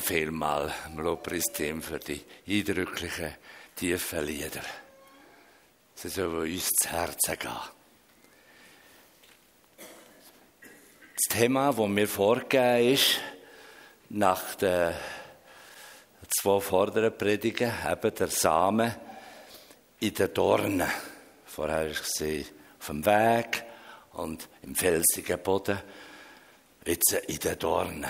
danke 0.00 0.14
vielmals 0.14 0.72
dem 0.86 0.98
Lobpreisteam 1.00 1.82
für 1.82 1.98
die 1.98 2.20
eindrücklichen, 2.46 3.34
tiefen 3.76 4.26
Lieder. 4.26 4.62
Sie 5.94 6.08
sollen 6.08 6.52
uns 6.52 6.68
zu 6.68 6.88
Herzen 6.90 7.38
gehen. 7.38 7.50
Das 11.14 11.38
Thema, 11.38 11.72
das 11.72 11.88
mir 11.88 12.08
vorgegeben 12.08 12.94
ist, 12.94 13.20
nach 14.10 14.54
den 14.56 14.94
zwei 16.28 16.60
vorderen 16.60 17.16
Predigen, 17.16 17.72
eben 17.90 18.14
der 18.14 18.28
Samen 18.28 18.94
in 20.00 20.14
den 20.14 20.34
Dornen. 20.34 20.90
Vorher 21.44 21.84
war 21.84 22.24
ich 22.26 22.46
auf 22.78 22.86
dem 22.86 23.04
Weg 23.04 23.64
und 24.12 24.48
im 24.62 24.74
felsigen 24.74 25.42
Boden, 25.42 25.78
jetzt 26.86 27.12
in 27.12 27.38
den 27.38 27.58
Dornen 27.58 28.06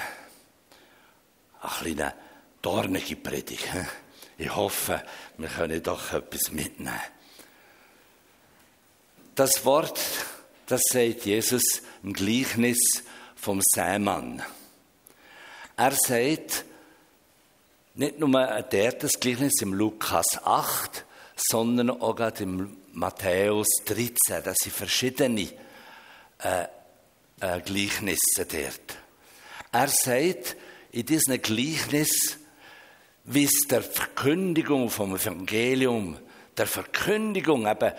eine 1.60 1.72
kleine 1.72 2.14
dornige 2.62 3.16
Predigt. 3.16 3.68
Ich 4.38 4.54
hoffe, 4.54 5.02
wir 5.36 5.48
können 5.48 5.82
doch 5.82 6.12
etwas 6.12 6.50
mitnehmen. 6.50 6.98
Das 9.34 9.64
Wort, 9.64 10.00
das 10.66 10.82
sagt 10.90 11.24
Jesus 11.26 11.82
im 12.02 12.12
Gleichnis 12.12 12.78
vom 13.36 13.60
Sämann. 13.74 14.42
Er 15.76 15.92
sagt, 15.92 16.64
nicht 17.94 18.18
nur 18.18 18.62
der, 18.62 18.92
das 18.92 19.20
Gleichnis 19.20 19.62
im 19.62 19.74
Lukas 19.74 20.42
8, 20.44 21.04
sondern 21.36 21.90
auch 21.90 22.18
im 22.40 22.76
Matthäus 22.92 23.68
13. 23.86 24.42
Das 24.44 24.56
sind 24.62 24.74
verschiedene 24.74 25.48
äh, 26.38 26.64
äh, 27.40 27.60
Gleichnisse 27.60 28.46
dort. 28.46 28.98
Er 29.72 29.88
sagt, 29.88 30.56
in 30.92 31.06
diesem 31.06 31.40
Gleichnis, 31.40 32.38
wie 33.24 33.44
es 33.44 33.66
der 33.68 33.82
Verkündigung 33.82 34.90
vom 34.90 35.14
Evangelium, 35.14 36.18
der 36.56 36.66
Verkündigung 36.66 37.66
eben 37.66 37.92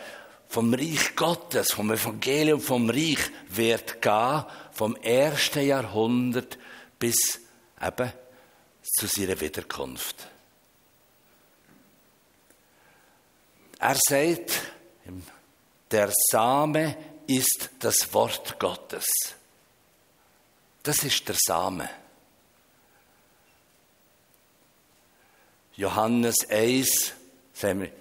vom 0.48 0.73
Reich 0.73 1.16
Gottes, 1.16 1.72
vom 1.72 1.92
Evangelium 1.92 2.59
vom 2.59 2.89
Reich 2.89 3.20
wird 3.48 4.02
gehen, 4.02 4.44
vom 4.73 4.95
ersten 4.98 5.66
Jahrhundert 5.66 6.58
bis 7.00 7.39
eben 7.81 8.11
zu 8.83 9.08
seiner 9.08 9.39
Wiederkunft. 9.39 10.28
Er 13.80 13.95
sagt, 13.95 14.52
der 15.89 16.11
Same 16.30 16.98
ist 17.28 17.70
das 17.80 18.14
Wort 18.14 18.59
Gottes. 18.59 19.05
Das 20.83 21.03
ist 21.03 21.28
der 21.28 21.36
Same. 21.39 21.89
Johannes 25.82 26.48
1, 26.48 27.12
sagen 27.54 27.82
wir, 27.82 27.92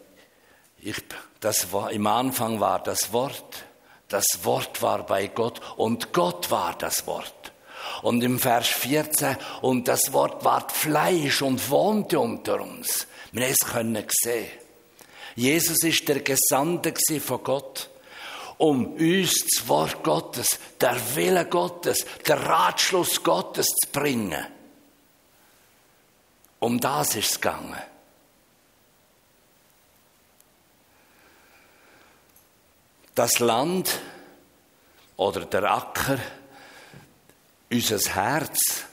ich, 0.83 1.03
das 1.41 1.73
war, 1.73 1.91
im 1.91 2.07
Anfang 2.07 2.61
war 2.61 2.83
das 2.83 3.11
Wort, 3.15 3.65
das 4.09 4.27
Wort 4.43 4.83
war 4.83 5.07
bei 5.07 5.29
Gott 5.29 5.63
und 5.79 6.13
Gott 6.13 6.51
war 6.51 6.77
das 6.77 7.07
Wort. 7.07 7.53
Und 8.03 8.23
im 8.23 8.39
Vers 8.39 8.67
14, 8.67 9.35
und 9.63 9.89
das 9.89 10.13
Wort 10.13 10.45
ward 10.45 10.71
Fleisch 10.73 11.41
und 11.41 11.71
wohnte 11.71 12.21
unter 12.21 12.61
uns. 12.61 13.07
Wir 13.33 13.45
haben 13.45 13.55
es 13.59 13.67
können 13.67 14.07
sehen. 14.11 14.51
Jesus 15.35 15.83
ist 15.83 16.07
der 16.07 16.21
Gesandte 16.21 16.93
von 17.19 17.43
Gott, 17.43 17.89
um 18.59 18.93
uns 18.93 19.47
das 19.55 19.67
Wort 19.69 20.05
Gottes, 20.05 20.59
der 20.79 20.99
Wille 21.15 21.47
Gottes, 21.47 22.05
der 22.29 22.47
Ratschluss 22.47 23.23
Gottes 23.23 23.69
zu 23.69 23.91
bringen. 23.91 24.60
Um 26.61 26.79
das 26.79 27.17
ist 27.17 27.33
es 27.33 27.41
gegangen. 27.41 27.83
Das 33.15 33.39
Land 33.41 33.99
oder 35.17 35.47
der 35.47 35.65
Acker, 35.65 36.19
unser 37.71 37.99
Herz 38.15 38.85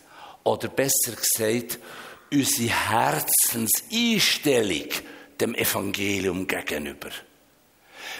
oder 0.44 0.69
besser 0.69 1.11
gesagt, 1.11 1.78
unsere 2.31 2.69
Herzenseinstellung 2.69 4.88
dem 5.39 5.53
Evangelium 5.55 6.47
gegenüber. 6.47 7.09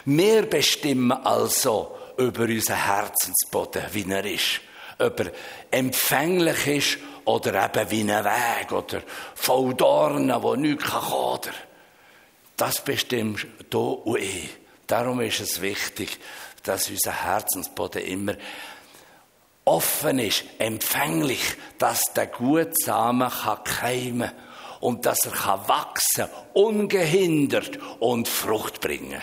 Wir 0.06 0.44
bestimmen 0.44 1.12
also 1.12 1.98
über 2.18 2.44
unseren 2.44 2.86
Herzensboden, 2.86 3.84
wie 3.92 4.10
er 4.10 4.26
ist. 4.26 4.62
Ob 5.00 5.20
er 5.20 5.32
empfänglich 5.72 6.68
ist 6.68 7.00
oder 7.28 7.66
eben 7.66 7.92
wie 7.92 8.12
ein 8.12 8.24
Weg 8.24 8.72
oder 8.72 9.02
voll 9.36 9.74
Dornen, 9.74 10.42
wo 10.42 10.56
nichts 10.56 10.86
kommen 10.86 11.42
kann. 11.42 11.54
Das 12.56 12.82
bestimmt 12.82 13.46
du 13.70 13.92
und 13.92 14.20
ich. 14.20 14.50
Darum 14.88 15.20
ist 15.20 15.42
es 15.42 15.60
wichtig, 15.62 16.20
dass 16.64 16.90
unser 16.90 17.26
Herzensboden 17.26 18.02
immer 18.02 18.36
offen 19.66 20.20
ist, 20.20 20.46
empfänglich, 20.58 21.42
dass 21.78 22.02
der 22.16 22.28
gute 22.28 22.72
Samen 22.74 23.30
kann 23.30 23.64
keimen 23.66 24.32
und 24.80 25.06
dass 25.06 25.26
er 25.26 25.34
kann 25.34 25.68
wachsen, 25.68 26.30
ungehindert 26.54 27.78
und 28.00 28.30
Frucht 28.30 28.80
bringen. 28.80 29.22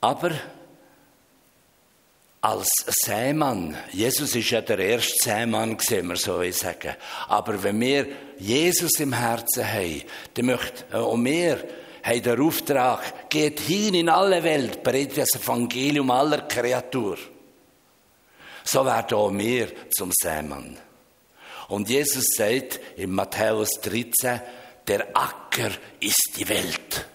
Aber 0.00 0.32
als 2.42 2.68
Sämann, 2.88 3.76
Jesus 3.92 4.34
ist 4.34 4.50
ja 4.50 4.60
der 4.60 4.80
erste 4.80 5.14
Sämann 5.22 5.76
gesehen, 5.76 6.08
man 6.08 6.16
soll 6.16 6.52
sagen. 6.52 6.96
Aber 7.28 7.62
wenn 7.62 7.80
wir 7.80 8.06
Jesus 8.36 8.98
im 8.98 9.12
Herzen 9.12 9.64
haben, 9.64 10.02
dann 10.34 10.46
möchte, 10.46 10.84
äh, 10.92 10.98
und 10.98 11.24
wir 11.24 11.64
haben 12.02 12.22
den 12.22 12.40
Auftrag, 12.40 13.30
geht 13.30 13.60
hin 13.60 13.94
in 13.94 14.08
alle 14.08 14.42
Welt, 14.42 14.82
predigt 14.82 15.18
das 15.18 15.36
Evangelium 15.36 16.10
aller 16.10 16.42
Kreatur. 16.42 17.16
So 18.64 18.84
werden 18.84 19.16
auch 19.16 19.32
wir 19.32 19.68
zum 19.96 20.10
Sämann. 20.12 20.76
Und 21.68 21.88
Jesus 21.88 22.24
sagt 22.36 22.80
in 22.96 23.12
Matthäus 23.12 23.70
13, 23.82 24.40
der 24.88 25.16
Acker 25.16 25.70
ist 26.00 26.32
die 26.36 26.48
Welt. 26.48 27.06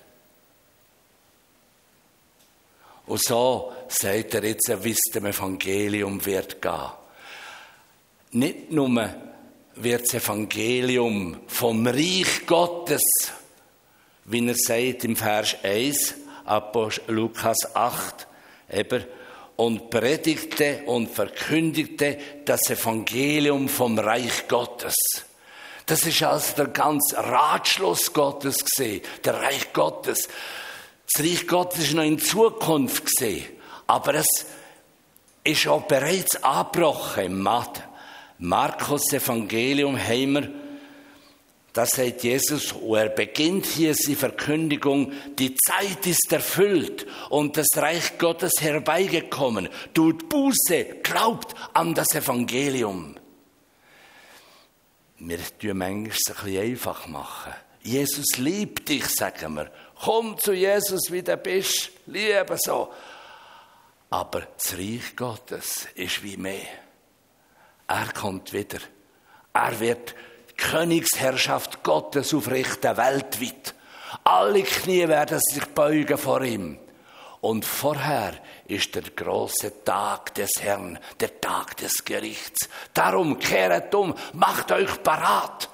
Und 3.07 3.23
so 3.23 3.71
sagt 3.87 4.35
er 4.35 4.43
jetzt, 4.43 4.71
wie 4.83 4.91
es 4.91 5.11
dem 5.13 5.25
Evangelium 5.25 6.23
wird 6.25 6.61
gehen. 6.61 6.91
Nicht 8.31 8.71
nur 8.71 9.09
wird 9.75 10.03
das 10.03 10.13
Evangelium 10.15 11.39
vom 11.47 11.87
Reich 11.87 12.45
Gottes, 12.45 13.01
wie 14.25 14.45
er 14.45 14.55
sagt 14.55 15.05
im 15.05 15.15
Vers 15.15 15.55
1, 15.63 16.15
Apostel 16.45 17.13
Lukas 17.13 17.75
8, 17.75 18.27
eben, 18.73 19.05
und 19.55 19.89
predigte 19.89 20.83
und 20.85 21.09
verkündigte 21.09 22.17
das 22.45 22.69
Evangelium 22.69 23.69
vom 23.69 23.97
Reich 23.97 24.47
Gottes. 24.47 24.95
Das 25.85 26.05
ist 26.05 26.21
also 26.21 26.55
der 26.57 26.67
ganze 26.67 27.17
Ratschluss 27.17 28.11
Gottes 28.11 28.63
gesehen, 28.65 29.01
der 29.23 29.35
Reich 29.35 29.71
Gottes. 29.71 30.27
Das 31.11 31.23
Reich 31.23 31.47
Gottes 31.47 31.85
ist 31.85 31.93
noch 31.93 32.03
in 32.03 32.19
Zukunft 32.19 33.05
gesehen, 33.05 33.45
aber 33.87 34.15
es 34.15 34.45
ist 35.43 35.67
auch 35.67 35.83
bereits 35.83 36.43
abgebrochen. 36.43 37.25
Im 37.25 37.47
Markus 38.39 39.13
Evangelium 39.13 39.97
haben 39.97 40.33
wir, 40.33 40.51
da 41.71 41.85
sagt 41.85 42.23
Jesus, 42.23 42.73
und 42.73 42.97
er 42.97 43.09
beginnt 43.09 43.65
hier 43.65 43.93
seine 43.95 44.17
Verkündigung, 44.17 45.13
die 45.37 45.55
Zeit 45.55 46.05
ist 46.05 46.31
erfüllt 46.31 47.05
und 47.29 47.55
das 47.55 47.67
Reich 47.75 48.17
Gottes 48.17 48.53
herbeigekommen. 48.59 49.69
Tut 49.93 50.27
Buße, 50.27 50.85
glaubt 51.03 51.55
an 51.73 51.93
das 51.93 52.13
Evangelium. 52.15 53.15
Wir 55.19 55.39
tun 55.57 55.77
manchmal 55.77 55.93
ein 55.93 56.03
bisschen 56.03 56.61
einfach 56.61 57.07
machen. 57.07 57.53
Jesus 57.81 58.37
liebt 58.37 58.89
dich, 58.89 59.05
sagen 59.07 59.55
wir. 59.55 59.71
Komm 60.03 60.37
zu 60.37 60.53
Jesus, 60.53 61.11
wie 61.11 61.23
du 61.23 61.35
bist. 61.37 61.91
Liebe 62.05 62.57
so. 62.57 62.91
Aber 64.09 64.41
das 64.57 64.77
Reich 64.77 65.15
Gottes 65.15 65.87
ist 65.95 66.23
wie 66.23 66.37
mehr. 66.37 66.67
Er 67.87 68.13
kommt 68.13 68.53
wieder. 68.53 68.79
Er 69.53 69.79
wird 69.79 70.15
die 70.51 70.53
Königsherrschaft 70.55 71.83
Gottes 71.83 72.33
aufrichten, 72.33 72.95
weltweit. 72.95 73.73
Alle 74.23 74.63
Knie 74.63 75.07
werden 75.07 75.39
sich 75.39 75.65
beugen 75.65 76.17
vor 76.17 76.41
ihm. 76.41 76.79
Und 77.41 77.65
vorher 77.65 78.33
ist 78.65 78.95
der 78.95 79.03
große 79.03 79.83
Tag 79.83 80.33
des 80.35 80.51
Herrn, 80.59 80.99
der 81.19 81.39
Tag 81.39 81.77
des 81.77 82.03
Gerichts. 82.03 82.67
Darum 82.93 83.39
kehret 83.39 83.93
um, 83.93 84.15
macht 84.33 84.71
euch 84.71 85.01
parat. 85.03 85.69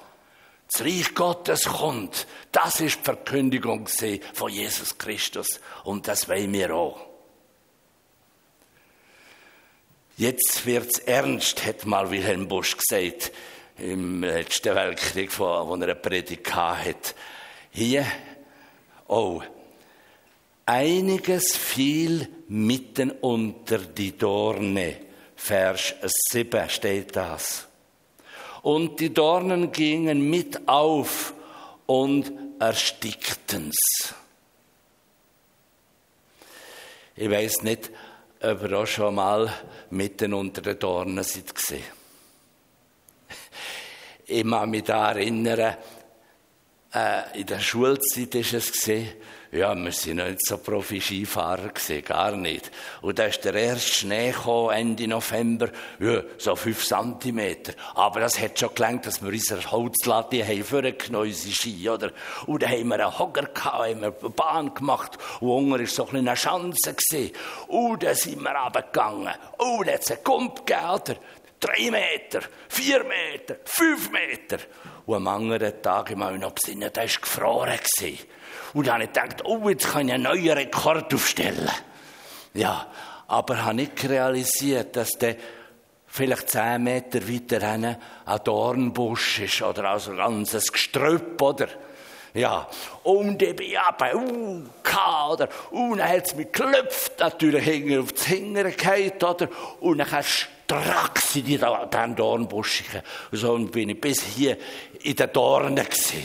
Das 0.74 0.84
Reich 0.84 1.14
Gottes 1.14 1.64
kommt. 1.66 2.26
Das 2.50 2.80
ist 2.80 2.98
die 2.98 3.04
Verkündigung 3.04 3.86
von 4.32 4.50
Jesus 4.50 4.98
Christus. 4.98 5.60
Und 5.84 6.08
das 6.08 6.28
wollen 6.28 6.52
wir 6.52 6.74
auch. 6.74 7.00
Jetzt 10.16 10.66
wird's 10.66 10.98
ernst, 10.98 11.64
hat 11.64 11.86
mal 11.86 12.10
Wilhelm 12.10 12.48
Busch 12.48 12.76
gesagt 12.76 13.30
im 13.78 14.24
letzten 14.24 14.74
Weltkrieg, 14.74 15.38
wo 15.38 15.44
er 15.44 15.72
eine 15.74 15.94
Predigt 15.94 16.52
hat. 16.52 17.14
Hier, 17.70 18.04
oh, 19.06 19.42
einiges 20.66 21.56
fiel 21.56 22.28
mitten 22.48 23.12
unter 23.12 23.78
die 23.78 24.18
Dorne. 24.18 24.96
Vers 25.36 25.94
7 26.32 26.68
steht 26.68 27.14
das. 27.14 27.68
Und 28.64 28.98
die 28.98 29.12
Dornen 29.12 29.72
gingen 29.72 30.30
mit 30.30 30.66
auf 30.66 31.34
und 31.84 32.32
erstickten's. 32.58 34.14
Ich 37.14 37.30
weiß 37.30 37.62
nicht, 37.62 37.90
ob 38.40 38.62
ihr 38.62 38.78
auch 38.78 38.86
schon 38.86 39.16
mal 39.16 39.52
mitten 39.90 40.32
unter 40.32 40.62
den 40.62 40.78
Dornen 40.78 41.22
seid. 41.22 41.52
Ich 44.24 44.50
kann 44.50 44.70
mich 44.70 44.84
da 44.84 45.10
erinnern, 45.10 45.76
äh, 46.94 47.40
in 47.40 47.46
der 47.46 47.60
Schulzeit 47.60 48.34
ist 48.34 48.54
es 48.54 48.90
ja, 49.54 49.72
wir 49.76 49.92
sind 49.92 50.16
nicht 50.16 50.44
so 50.44 50.58
Profi-Skifahrer 50.58 51.68
gewesen, 51.68 52.04
gar 52.04 52.32
nicht. 52.32 52.72
Und 53.02 53.20
da 53.20 53.26
ist 53.26 53.44
der 53.44 53.54
erste 53.54 54.00
Schnee 54.00 54.32
gekommen, 54.32 54.70
Ende 54.70 55.06
November, 55.06 55.68
ja, 56.00 56.22
so 56.38 56.56
fünf 56.56 56.84
Zentimeter. 56.84 57.72
Aber 57.94 58.18
das 58.18 58.40
hat 58.40 58.58
schon 58.58 58.74
gelangt, 58.74 59.06
dass 59.06 59.22
wir 59.22 59.30
unsere 59.30 59.70
Holzlatte 59.70 60.44
haben 60.44 60.64
vorgenommen, 60.64 61.28
unsere 61.28 61.54
Ski, 61.54 61.88
oder? 61.88 62.10
Und 62.46 62.64
da 62.64 62.68
haben 62.68 62.88
wir 62.88 62.94
einen 62.96 63.16
Hocker 63.16 63.44
gehabt, 63.44 63.78
haben 63.78 64.00
wir 64.00 64.12
eine 64.20 64.30
Bahn 64.30 64.74
gemacht. 64.74 65.18
Und 65.38 65.50
unten 65.50 65.70
war 65.70 65.86
so 65.86 66.08
eine 66.08 66.34
Chance 66.34 66.92
gewesen. 66.92 67.32
Und 67.68 68.02
dann 68.02 68.16
sind 68.16 68.42
wir 68.42 68.50
runtergegangen. 68.50 69.34
Und 69.58 69.86
dann 69.86 69.94
hat 69.94 70.02
es 70.02 70.10
einen 70.10 70.24
Kump 70.24 70.66
gegeben, 70.66 70.90
oder? 70.90 71.16
Drei 71.60 71.90
Meter, 71.90 72.40
vier 72.68 73.04
Meter, 73.04 73.56
fünf 73.64 74.10
Meter. 74.10 74.58
Und 75.06 75.16
am 75.16 75.28
anderen 75.28 75.80
Tag, 75.82 76.10
ich 76.10 76.16
noch 76.16 76.52
besinnen, 76.52 76.90
da 76.92 77.00
war 77.00 77.06
gefroren. 77.06 77.78
Und 78.74 78.86
dann 78.86 78.94
habe 78.94 79.04
ich 79.04 79.12
gedacht, 79.12 79.44
oh, 79.44 79.68
jetzt 79.68 79.90
kann 79.90 80.08
ich 80.08 80.14
einen 80.14 80.24
neuen 80.24 80.50
Rekord 80.50 81.12
aufstellen. 81.14 81.70
Ja, 82.54 82.86
aber 83.26 83.54
ich 83.54 83.60
habe 83.62 83.74
nicht 83.74 84.08
realisiert, 84.08 84.96
dass 84.96 85.12
der 85.12 85.36
vielleicht 86.06 86.50
zehn 86.50 86.82
Meter 86.82 87.28
weiter 87.28 87.66
hinten 87.66 87.96
ein 88.24 88.44
Dornbusch 88.44 89.40
ist 89.40 89.62
oder 89.62 89.90
also 89.90 90.12
ein 90.12 90.18
ganzes 90.18 90.72
Gestrüpp, 90.72 91.40
oder? 91.42 91.68
Ja, 92.34 92.68
und 93.04 93.40
ich 93.42 93.54
bin 93.54 93.76
aber, 93.76 94.14
uh, 94.16 94.62
oder? 95.32 95.48
Und 95.70 95.98
dann 95.98 96.08
hat 96.08 96.26
es 96.26 96.34
mich 96.34 96.50
geklopft, 96.50 97.20
natürlich 97.20 97.64
hinten 97.64 98.00
auf 98.00 98.24
Hingere 98.24 98.72
gehalten, 98.72 99.24
oder? 99.24 99.48
Und 99.80 99.98
dann 99.98 100.10
stracks 100.64 101.36
in 101.36 101.46
den 101.46 102.16
Dornbusch. 102.16 102.84
So 103.32 103.58
bin 103.58 103.90
ich 103.90 104.00
bis 104.00 104.22
hier 104.22 104.56
in 105.02 105.16
den 105.16 105.32
Dornen 105.32 105.76
gewesen 105.76 106.24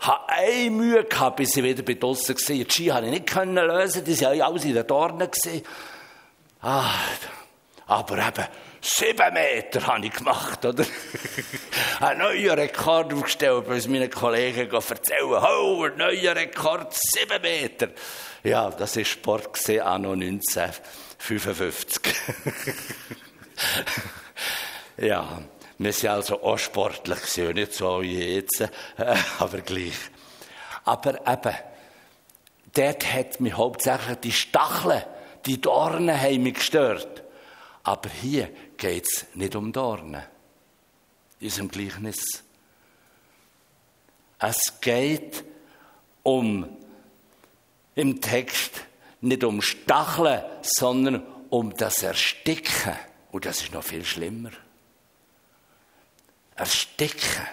habe 0.00 0.28
eine 0.28 0.70
Mühe 0.70 1.04
gehabt, 1.04 1.36
bis 1.36 1.56
ich 1.56 1.64
wieder 1.64 1.82
bei 1.82 1.94
draussen 1.94 2.36
war. 2.36 2.54
Die 2.54 2.66
Ski 2.68 2.88
konnte 2.88 3.06
ich 3.06 3.12
nicht 3.12 3.34
lösen, 3.34 4.04
die 4.04 4.20
waren 4.20 4.42
alles 4.42 4.64
in 4.64 4.74
den 4.74 4.86
Dornen. 4.86 5.30
Ah, 6.60 6.90
aber 7.86 8.18
eben, 8.18 8.46
sieben 8.80 9.34
Meter 9.34 9.86
habe 9.86 10.06
ich 10.06 10.12
gemacht, 10.12 10.64
oder? 10.64 10.84
ein 12.00 12.18
neuer 12.18 12.56
Rekord 12.56 13.12
aufgestellt, 13.12 13.64
weil 13.68 13.80
meine 13.88 14.08
Kollegen 14.08 14.70
erzählen, 14.70 15.22
oh, 15.22 15.84
ein 15.84 15.96
neuer 15.96 16.34
Rekord, 16.34 16.92
sieben 16.94 17.42
Meter. 17.42 17.90
Ja, 18.42 18.70
das 18.70 18.96
war 18.96 19.04
Sport 19.04 19.70
anno 19.80 20.12
1955. 20.12 22.02
ja. 24.96 25.42
Wir 25.78 25.92
sind 25.92 26.08
also 26.08 26.42
auch 26.42 26.58
sportlich 26.58 27.36
nicht 27.54 27.74
so 27.74 28.00
wie 28.00 28.36
jetzt, 28.36 28.66
aber 29.38 29.60
gleich. 29.60 29.92
Aber 30.84 31.20
eben, 31.26 31.54
dort 32.72 33.12
hat 33.12 33.40
mich 33.40 33.54
hauptsächlich 33.54 34.16
die 34.18 34.32
Stacheln, 34.32 35.02
die 35.44 35.60
Dornen 35.60 36.18
haben 36.18 36.42
mich 36.42 36.54
gestört. 36.54 37.24
Aber 37.82 38.08
hier 38.08 38.48
geht 38.78 39.06
es 39.06 39.26
nicht 39.34 39.54
um 39.54 39.72
Dornen. 39.72 40.22
In 41.40 41.46
unserem 41.46 41.68
Gleichnis. 41.68 42.42
Es 44.38 44.80
geht 44.80 45.44
um, 46.22 46.66
im 47.94 48.20
Text, 48.20 48.82
nicht 49.20 49.44
um 49.44 49.60
Stacheln, 49.60 50.42
sondern 50.62 51.22
um 51.50 51.74
das 51.76 52.02
Ersticken. 52.02 52.96
Und 53.36 53.44
das 53.44 53.60
ist 53.60 53.74
noch 53.74 53.84
viel 53.84 54.02
schlimmer 54.02 54.48
ersticken. 56.54 57.46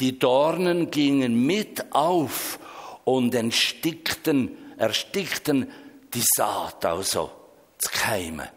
Die 0.00 0.18
Dornen 0.18 0.90
gingen 0.90 1.44
mit 1.44 1.92
auf 1.92 2.58
und 3.04 3.34
erstickten, 3.34 4.56
erstickten 4.78 5.70
die 6.14 6.24
Saat, 6.34 6.86
also 6.86 7.30
zu 7.76 7.90
keimen. 7.90 8.48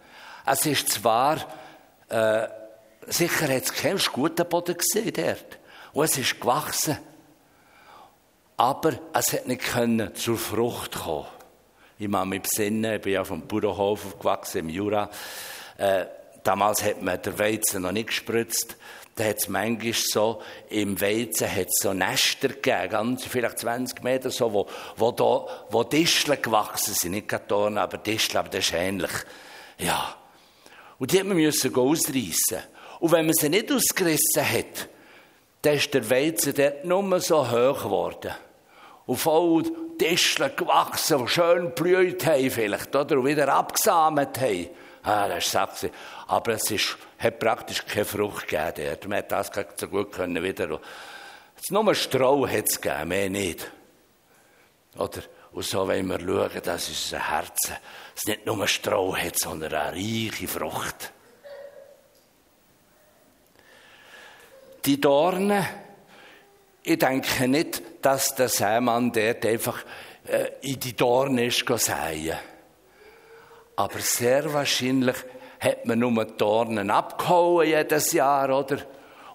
Es 0.46 0.66
ist 0.66 0.94
zwar, 0.94 1.46
äh, 2.08 2.48
sicher 3.08 3.54
hat 3.54 3.70
es 3.84 4.12
guten 4.14 4.48
Boden 4.48 4.78
gesehen 4.78 5.12
dort. 5.14 5.60
Und 5.92 6.06
es 6.06 6.18
ist 6.18 6.40
gewachsen. 6.40 6.98
Aber 8.56 8.98
es 9.12 9.34
hat 9.34 9.46
nicht 9.46 9.64
können 9.64 10.16
zur 10.16 10.38
Frucht 10.38 10.96
kommen. 10.96 11.28
Ich 12.00 12.07
mache 12.07 12.25
mich 12.25 12.42
besinnen, 12.42 12.96
ich 12.96 13.01
bin 13.01 13.13
ja 13.13 13.24
vom 13.24 13.46
Bauernhof 13.46 14.06
aufgewachsen 14.06 14.60
im 14.60 14.69
Jura. 14.69 15.10
Äh, 15.78 16.06
Damals 16.44 16.84
hat 16.84 17.01
man 17.01 17.22
den 17.22 17.38
Weizen 17.38 17.81
noch 17.81 17.92
nicht 17.92 18.07
gespritzt. 18.07 18.78
Da 19.16 19.25
hat 19.25 19.38
es 19.40 19.50
manchmal 19.50 19.94
so, 19.94 20.42
im 20.69 21.00
Weizen 21.01 21.54
hat 21.54 21.68
so 21.72 21.94
Nester 21.94 22.48
gegeben, 22.48 22.90
ganz, 22.90 23.25
vielleicht 23.25 23.60
20 23.60 24.01
Meter 24.01 24.31
so, 24.31 24.54
wo, 24.54 24.68
wo 24.96 25.12
da, 25.12 25.46
wo 25.69 25.84
Disteln 25.84 26.42
gewachsen 26.42 26.94
sind. 26.94 27.12
Nicht 27.12 27.28
Karton, 27.28 27.78
aber 27.78 27.98
Disteln, 27.98 28.38
aber 28.38 28.50
das 28.50 28.68
ist 28.68 28.74
ähnlich. 28.74 29.12
Ja. 29.78 30.16
Und 30.98 31.12
die 31.12 31.19
hat 31.19 31.28
man 31.28 31.38
ausreißen. 31.38 32.60
Und 33.00 33.12
wenn 33.12 33.25
man 33.25 33.36
sie 33.36 33.50
nicht 33.50 33.72
ausgerissen 33.72 34.50
hat, 34.50 34.88
dann 35.62 35.75
ist 35.75 35.94
der 35.94 36.10
Weizen 36.10 36.54
dort 36.56 36.86
nur 36.86 37.19
so 37.19 37.45
hoch 37.45 37.84
geworden. 37.84 38.31
Und 39.06 39.18
voll 39.18 39.63
Disteln 40.00 40.56
gewachsen, 40.56 41.19
die 41.19 41.28
schön 41.28 41.75
blüht 41.75 42.25
haben 42.25 42.50
vielleicht, 42.50 42.96
oder? 42.96 43.18
Und 43.18 43.25
wieder 43.25 43.54
abgesamet 43.54 44.40
haben. 44.40 44.69
Ah, 45.04 45.28
das 45.28 45.54
war 45.54 45.68
satt. 45.68 45.92
Aber 46.28 46.54
es 46.54 46.72
ist, 46.72 46.98
hat 47.18 47.40
praktisch 47.40 47.86
keine 47.86 48.06
Frucht 48.06 48.48
gegeben 48.48 48.74
dort. 48.75 49.07
Man 49.07 49.18
hat 49.19 49.31
das 49.31 49.52
so 49.76 49.88
gut 49.88 50.12
können 50.12 50.42
wieder. 50.44 50.80
Es 51.62 51.69
nur 51.71 51.94
Stroh 51.95 52.47
hat 52.47 52.66
es 52.69 52.80
gegeben, 52.80 53.09
mehr 53.09 53.30
nicht. 53.30 53.71
Oder? 54.97 55.21
Und 55.52 55.66
so 55.66 55.88
wollen 55.88 56.07
wir 56.07 56.19
schauen, 56.19 56.62
dass 56.64 56.90
unser 56.90 57.31
Herz 57.31 57.71
es 58.16 58.26
nicht 58.26 58.45
nur 58.45 58.68
Stroh 58.68 59.16
hat, 59.16 59.38
sondern 59.38 59.74
eine 59.74 59.92
reiche 59.94 60.47
Frucht. 60.47 61.12
Die 64.85 65.02
Dornen, 65.02 65.66
ich 66.83 66.98
denke 66.98 67.48
nicht, 67.48 67.81
dass 68.02 68.36
der 68.36 68.50
Sämann 68.50 69.12
dort 69.12 69.45
einfach 69.45 69.83
äh, 70.28 70.52
in 70.62 70.80
die 70.80 70.95
Dornen 70.95 71.40
ist 71.40 71.66
säen. 71.68 72.38
Aber 73.76 74.00
sehr 74.00 74.52
wahrscheinlich 74.54 75.16
hat 75.59 75.86
man 75.86 76.00
nur 76.00 76.26
die 76.26 76.38
Dornen 76.38 76.90
abgehauen 76.90 77.68
jedes 77.68 78.12
Jahr, 78.14 78.50
oder? 78.50 78.80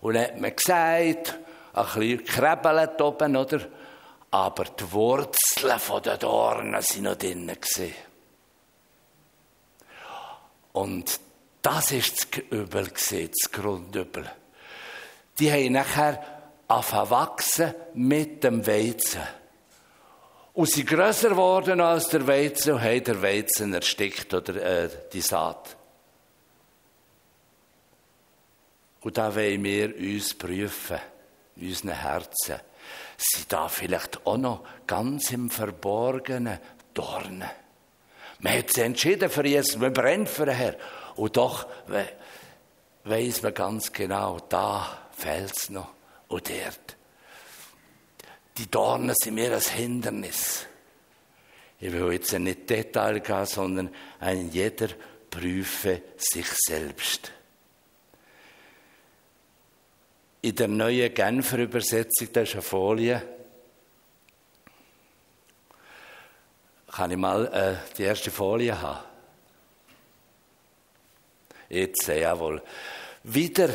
Und 0.01 0.19
hat 0.19 0.41
man 0.41 0.55
gesagt, 0.55 1.39
ein 1.73 1.85
bisschen 1.85 2.25
krebelt 2.25 3.01
oben, 3.01 3.37
oder? 3.37 3.61
Aber 4.31 4.65
die 4.65 4.93
Wurzeln 4.93 6.03
der 6.05 6.17
Dornen 6.19 6.83
sind 6.83 7.05
noch 7.05 7.17
drinnen 7.17 7.57
Und 10.73 11.21
das 11.63 11.93
ist 11.93 12.35
das 12.35 12.43
Übel 12.51 12.89
das 12.89 13.51
Grundübel. 13.53 14.31
Die 15.39 15.51
haben 15.51 15.73
nachher 15.73 16.34
angefangen 16.77 17.75
mit 17.95 18.45
dem 18.45 18.67
Weizen. 18.67 19.23
Und 20.53 20.71
sie 20.71 20.85
grösser 20.85 21.31
geworden 21.31 21.81
als 21.81 22.09
der 22.09 22.27
Weizen 22.27 22.75
und 22.75 22.83
haben 22.83 23.03
der 23.03 23.23
Weizen 23.23 23.75
erstickt 23.75 24.33
oder 24.33 24.55
äh, 24.55 24.89
die 25.13 25.21
Saat. 25.21 25.77
Und 29.01 29.19
da 29.19 29.35
wollen 29.35 29.65
wir 29.65 29.95
uns 29.97 30.33
prüfen, 30.35 30.99
in 31.57 31.69
unseren 31.69 31.91
Herzen. 31.91 32.61
Sind 33.17 33.53
da 33.53 33.69
vielleicht 33.69 34.27
auch 34.27 34.37
noch 34.37 34.65
ganz 34.87 35.31
im 35.33 35.51
Verborgenen 35.51 36.59
Dornen? 36.95 37.51
Man 38.39 38.59
hat 38.59 38.71
sich 38.71 38.85
entschieden 38.85 39.31
für 39.31 39.47
Jesus, 39.47 39.77
man 39.77 39.93
brennt 39.93 40.29
für 40.29 40.47
den 40.47 40.55
Herrn. 40.55 40.77
Und 41.17 41.37
doch 41.37 41.67
weiss 43.05 43.43
man 43.43 43.55
ganz 43.55 43.93
genau, 43.93 44.39
da 44.49 44.99
fällt 45.17 45.57
es 45.57 45.71
noch 45.71 45.89
und 46.35 46.51
dort. 46.51 46.97
Die 48.59 48.71
Dornen 48.71 49.15
sind 49.17 49.35
mir 49.35 49.55
ein 49.55 49.61
Hindernis. 49.61 50.67
Ich 51.81 51.93
will 51.93 52.13
jetzt 52.13 52.33
nicht 52.33 52.69
Detail 52.69 53.21
gehen, 53.21 53.47
sondern 53.47 53.95
ein 54.19 54.51
jeder 54.51 54.89
prüfe 55.31 56.03
sich 56.17 56.47
selbst. 56.67 57.33
In 60.43 60.55
der 60.57 60.69
neuen 60.69 61.15
Genfer 61.15 61.59
Übersetzung, 61.59 62.29
das 62.33 62.49
ist 62.49 62.55
eine 62.55 62.63
Folie, 62.63 63.23
kann 66.89 67.11
ich 67.11 67.17
mal 67.17 67.47
äh, 67.47 67.97
die 67.97 68.03
erste 68.03 68.31
Folie 68.31 68.81
haben. 68.81 69.05
Jetzt, 71.69 72.07
jawohl. 72.07 72.63
Wieder 73.25 73.69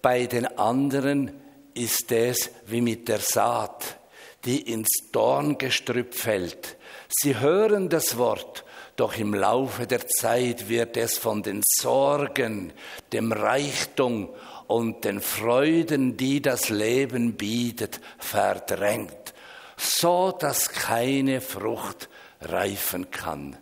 bei 0.00 0.26
den 0.26 0.46
anderen 0.58 1.45
ist 1.76 2.10
es 2.12 2.50
wie 2.66 2.80
mit 2.80 3.08
der 3.08 3.18
Saat, 3.18 3.98
die 4.44 4.72
ins 4.72 5.10
Dorngestrüpp 5.12 6.14
fällt. 6.14 6.76
Sie 7.08 7.38
hören 7.38 7.88
das 7.88 8.16
Wort, 8.16 8.64
doch 8.96 9.16
im 9.18 9.34
Laufe 9.34 9.86
der 9.86 10.06
Zeit 10.06 10.68
wird 10.68 10.96
es 10.96 11.18
von 11.18 11.42
den 11.42 11.62
Sorgen, 11.64 12.72
dem 13.12 13.32
Reichtum 13.32 14.30
und 14.66 15.04
den 15.04 15.20
Freuden, 15.20 16.16
die 16.16 16.40
das 16.40 16.70
Leben 16.70 17.34
bietet, 17.34 18.00
verdrängt, 18.18 19.34
so 19.76 20.32
dass 20.32 20.70
keine 20.70 21.40
Frucht 21.40 22.08
reifen 22.40 23.10
kann. 23.10 23.56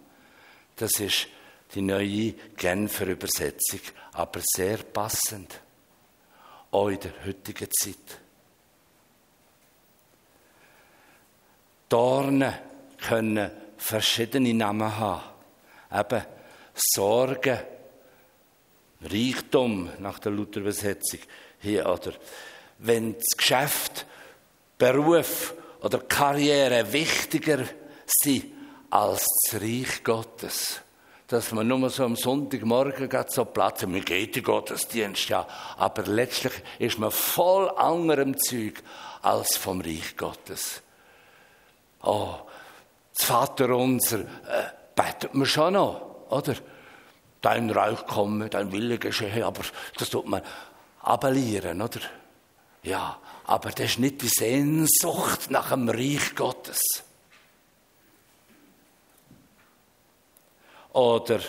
Das 0.76 1.00
ist 1.00 1.26
die 1.74 1.82
neue 1.82 2.34
Genfer 2.56 3.06
Übersetzung, 3.06 3.80
aber 4.12 4.40
sehr 4.42 4.78
passend, 4.78 5.60
auch 6.74 6.88
in 6.88 6.98
der 6.98 7.12
heutigen 7.24 7.68
Zeit. 7.70 8.20
Dornen 11.88 12.52
können 12.98 13.50
verschiedene 13.76 14.52
Namen 14.54 14.98
haben. 14.98 15.22
Eben 15.92 16.24
Sorge, 16.74 17.64
Reichtum 19.02 19.90
nach 20.00 20.18
der 20.18 20.32
Luther-Übersetzung 20.32 21.20
hier, 21.60 21.88
oder 21.88 22.12
wenn 22.78 23.14
das 23.14 23.36
Geschäft, 23.36 24.06
Beruf 24.76 25.54
oder 25.80 25.98
Karriere 26.00 26.92
wichtiger 26.92 27.64
sind 28.06 28.46
als 28.90 29.26
das 29.50 29.60
Reich 29.60 30.02
Gottes. 30.02 30.80
Dass 31.28 31.52
man 31.52 31.66
nur 31.66 31.88
so 31.88 32.04
am 32.04 32.16
Sonntagmorgen 32.16 33.08
geht, 33.08 33.30
so 33.30 33.44
Platz, 33.46 33.82
hat, 33.82 33.88
man 33.88 34.04
geht 34.04 34.36
in 34.36 34.42
Gottesdienst, 34.42 35.28
ja. 35.30 35.46
Aber 35.78 36.02
letztlich 36.02 36.52
ist 36.78 36.98
man 36.98 37.10
voll 37.10 37.70
anderem 37.70 38.38
Zeug 38.38 38.82
als 39.22 39.56
vom 39.56 39.80
Reich 39.80 40.16
Gottes. 40.16 40.82
Oh, 42.02 42.34
das 43.16 43.26
Vaterunser 43.26 44.20
äh, 44.20 44.24
betet 44.94 45.34
man 45.34 45.46
schon 45.46 45.74
noch, 45.74 46.28
oder? 46.28 46.54
Dein 47.40 47.70
Reich 47.70 48.06
komme, 48.06 48.50
dein 48.50 48.72
Wille 48.72 48.98
geschehe, 48.98 49.46
aber 49.46 49.62
das 49.98 50.10
tut 50.10 50.26
man 50.26 50.42
appellieren, 51.00 51.80
oder? 51.80 52.00
Ja, 52.82 53.18
aber 53.46 53.70
das 53.70 53.92
ist 53.92 53.98
nicht 53.98 54.22
die 54.22 54.28
Sehnsucht 54.28 55.50
nach 55.50 55.70
dem 55.70 55.88
Reich 55.88 56.34
Gottes. 56.34 57.03
Oder 60.94 61.40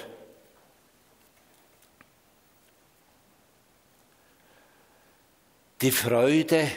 die 5.82 5.92
Freude, 5.92 6.68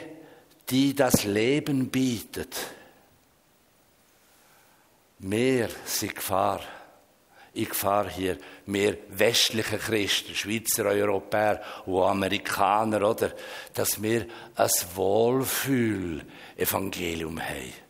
die 0.68 0.94
das 0.94 1.24
Leben 1.24 1.88
bietet. 1.88 2.54
Mehr 5.20 5.70
sind 5.86 6.14
Gefahr. 6.14 6.60
Ich 7.54 7.70
Gefahr 7.70 8.10
hier 8.10 8.36
mehr 8.66 8.98
westliche 9.08 9.78
Christen, 9.78 10.34
Schweizer, 10.34 10.84
Europäer 10.84 11.62
und 11.86 12.02
Amerikaner, 12.02 13.08
oder? 13.08 13.32
Dass 13.72 14.02
wir 14.02 14.26
ein 14.54 14.68
Wohlfühl-Evangelium 14.94 17.40
haben. 17.40 17.87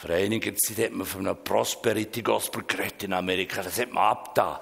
Vor 0.00 0.10
einiger 0.10 0.54
Zeit 0.54 0.78
hat 0.78 0.92
man 0.92 1.04
von 1.08 1.26
einem 1.26 1.42
Prosperity 1.42 2.22
Gospel 2.22 2.62
geredet 2.62 3.02
in 3.02 3.12
Amerika. 3.12 3.64
Das 3.64 3.80
hat 3.80 3.90
man 3.90 4.04
abgetan. 4.04 4.60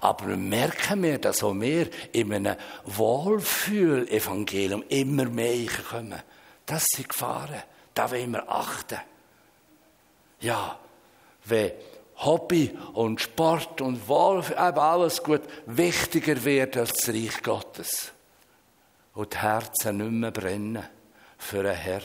Aber 0.00 0.24
merken 0.34 1.02
wir, 1.02 1.18
dass 1.18 1.42
auch 1.42 1.52
wir 1.52 1.90
in 2.12 2.32
einem 2.32 2.56
Wohlfühl-Evangelium 2.86 4.82
immer 4.88 5.26
mehr 5.26 5.68
kommen. 5.90 6.22
Das 6.64 6.86
sind 6.86 7.10
Gefahren. 7.10 7.62
Da 7.92 8.10
wollen 8.10 8.30
wir 8.30 8.50
achten. 8.50 8.98
Ja, 10.40 10.78
wenn 11.44 11.72
Hobby 12.16 12.74
und 12.94 13.20
Sport 13.20 13.82
und 13.82 14.08
Wohlfühl, 14.08 14.56
eben 14.56 14.78
alles 14.78 15.22
gut, 15.22 15.42
wichtiger 15.66 16.42
wird 16.44 16.78
als 16.78 16.94
das 16.94 17.10
Reich 17.10 17.42
Gottes. 17.42 18.12
Und 19.12 19.34
die 19.34 19.38
Herzen 19.38 19.98
nicht 19.98 20.12
mehr 20.12 20.30
brennen 20.30 20.88
für 21.36 21.60
einen 21.60 21.74
Herr. 21.76 22.00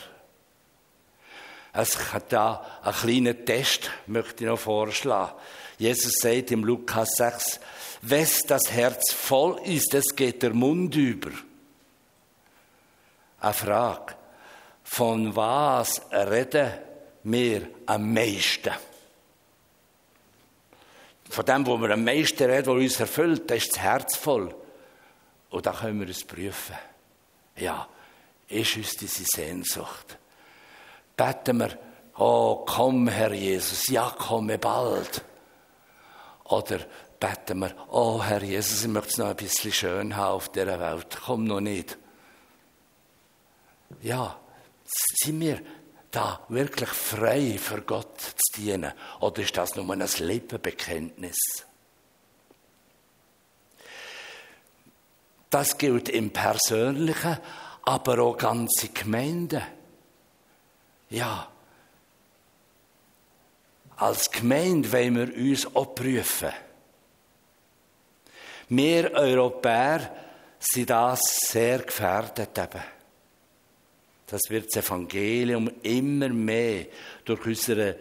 Es 1.74 2.14
hat 2.14 2.32
da 2.32 2.64
einen 2.84 2.96
kleinen 2.96 3.46
Test, 3.46 3.90
möchte 4.06 4.44
ich 4.44 4.50
noch 4.50 4.60
vorschlagen. 4.60 5.34
Jesus 5.80 6.14
sagt 6.22 6.52
im 6.52 6.64
Lukas 6.64 7.10
6, 7.18 7.60
wes 8.04 8.44
das 8.44 8.72
Herz 8.72 9.12
voll 9.12 9.60
ist, 9.66 9.94
es 9.96 10.16
geht 10.16 10.44
der 10.44 10.54
Mund 10.54 10.96
über. 10.96 11.32
Eine 13.40 13.54
Frage. 13.54 14.16
Von 14.84 15.36
was 15.36 16.00
reden 16.12 16.74
wir 17.24 17.68
am 17.88 18.14
meisten? 18.14 18.74
Von 21.28 21.46
dem, 21.46 21.66
wo 21.66 21.82
wir 21.82 21.90
am 21.90 22.04
meisten 22.04 22.44
reden, 22.44 22.68
was 22.68 22.84
uns 22.84 23.00
erfüllt, 23.00 23.50
da 23.50 23.56
ist 23.56 23.72
das 23.72 23.80
Herz 23.80 24.16
voll. 24.16 24.54
Und 25.50 25.66
da 25.66 25.72
können 25.74 26.00
wir 26.00 26.10
es 26.10 26.24
prüfen. 26.24 26.76
Ja, 27.56 27.88
ist 28.48 28.78
uns 28.78 28.92
diese 28.92 29.24
Sehnsucht 29.26 30.20
beten 31.16 31.60
wir, 31.60 31.78
oh, 32.18 32.64
komm, 32.66 33.08
Herr 33.08 33.34
Jesus, 33.34 33.88
ja, 33.88 34.10
komme 34.18 34.58
bald. 34.58 35.24
Oder 36.46 36.80
beten 37.20 37.60
wir, 37.60 37.74
oh, 37.90 38.22
Herr 38.24 38.44
Jesus, 38.44 38.84
ich 38.84 38.88
möchte 38.88 39.10
es 39.10 39.18
noch 39.18 39.28
ein 39.28 39.36
bisschen 39.36 39.72
schön 39.72 40.16
haben 40.16 40.34
auf 40.34 40.50
dieser 40.50 40.80
Welt, 40.80 41.18
komm 41.26 41.46
noch 41.46 41.62
nicht. 41.62 41.98
Ja, 44.02 44.40
sind 44.86 45.40
wir 45.40 45.62
da 46.12 46.42
wirklich 46.50 46.90
frei 46.90 47.58
für 47.58 47.82
Gott 47.82 48.20
zu 48.22 48.62
dienen? 48.62 48.94
Oder 49.20 49.42
ist 49.42 49.58
das 49.58 49.76
nur 49.76 49.90
ein 49.92 50.08
Lippenbekenntnis? 50.20 51.38
Das 55.50 55.78
gilt 55.78 56.10
im 56.10 56.32
Persönlichen, 56.32 57.38
aber 57.84 58.20
auch 58.20 58.38
ganze 58.38 58.90
Gemeinden. 58.90 59.62
Ja, 61.14 61.48
als 63.98 64.32
Gemeinde 64.32 64.92
wollen 64.92 65.16
wir 65.16 65.52
uns 65.52 65.76
auch 65.76 65.94
prüfen. 65.94 66.52
Wir 68.70 69.12
Europäer 69.12 70.12
sind 70.58 70.90
das 70.90 71.20
sehr 71.22 71.84
gefährdet 71.84 72.58
eben. 72.58 72.84
Das 74.26 74.42
wird 74.50 74.76
das 74.76 74.84
Evangelium 74.84 75.70
immer 75.84 76.30
mehr 76.30 76.88
durch 77.24 77.46
unsere 77.46 77.96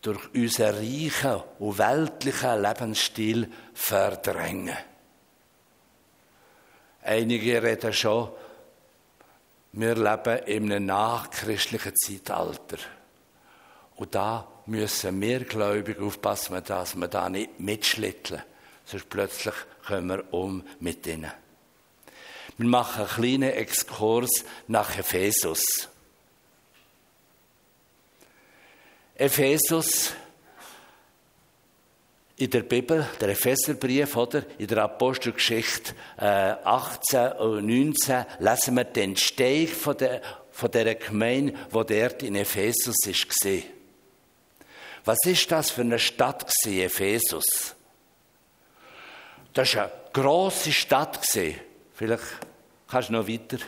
durch 0.00 0.34
unseren 0.34 0.78
reichen 0.78 1.42
und 1.60 1.78
weltlichen 1.78 2.60
Lebensstil 2.60 3.48
verdrängen. 3.72 4.76
Einige 7.02 7.62
reden 7.62 7.92
schon 7.92 8.32
wir 9.72 9.94
leben 9.94 10.38
in 10.46 10.72
einem 10.72 10.86
nachchristlichen 10.86 11.96
Zeitalter. 11.96 12.78
Und 13.96 14.14
da 14.14 14.48
müssen 14.66 15.20
wir 15.20 15.44
gläubig 15.44 15.98
aufpassen, 15.98 16.62
dass 16.64 16.94
wir 16.94 17.08
da 17.08 17.28
nicht 17.28 17.58
mitschlitteln. 17.58 18.42
Sonst 18.84 19.08
plötzlich 19.08 19.54
kommen 19.86 20.08
wir 20.08 20.34
um 20.34 20.64
mit 20.80 21.06
ihnen. 21.06 21.32
Wir 22.58 22.68
machen 22.68 23.00
einen 23.00 23.08
kleinen 23.08 23.52
Exkurs 23.52 24.44
nach 24.68 24.98
Ephesus. 24.98 25.88
Ephesus 29.14 30.12
in 32.42 32.50
der 32.50 32.64
Bibel, 32.64 33.06
der 33.20 33.28
Epheserbrief, 33.28 34.16
oder? 34.16 34.42
In 34.58 34.66
der 34.66 34.82
Apostelgeschichte 34.82 35.94
äh, 36.18 36.24
18 36.24 37.32
und 37.34 37.66
19 37.66 38.24
lesen 38.40 38.74
wir 38.74 38.82
den 38.82 39.16
Steg 39.16 39.70
von 39.70 39.96
der, 39.96 40.20
von 40.50 40.68
der 40.72 40.96
Gemeinde, 40.96 41.54
wo 41.70 41.84
dort 41.84 42.24
in 42.24 42.34
Ephesus 42.34 42.96
gesehen. 43.04 43.62
Was 45.04 45.18
ist 45.24 45.52
das 45.52 45.70
für 45.70 45.82
eine 45.82 46.00
Stadt 46.00 46.44
gewesen, 46.44 46.80
Ephesus? 46.80 47.76
Das 49.52 49.76
war 49.76 49.84
eine 49.84 49.92
grosse 50.12 50.72
Stadt 50.72 51.22
gewesen. 51.22 51.60
Vielleicht 51.94 52.24
kannst 52.88 53.10
du 53.10 53.12
noch 53.12 53.28
weiter. 53.28 53.58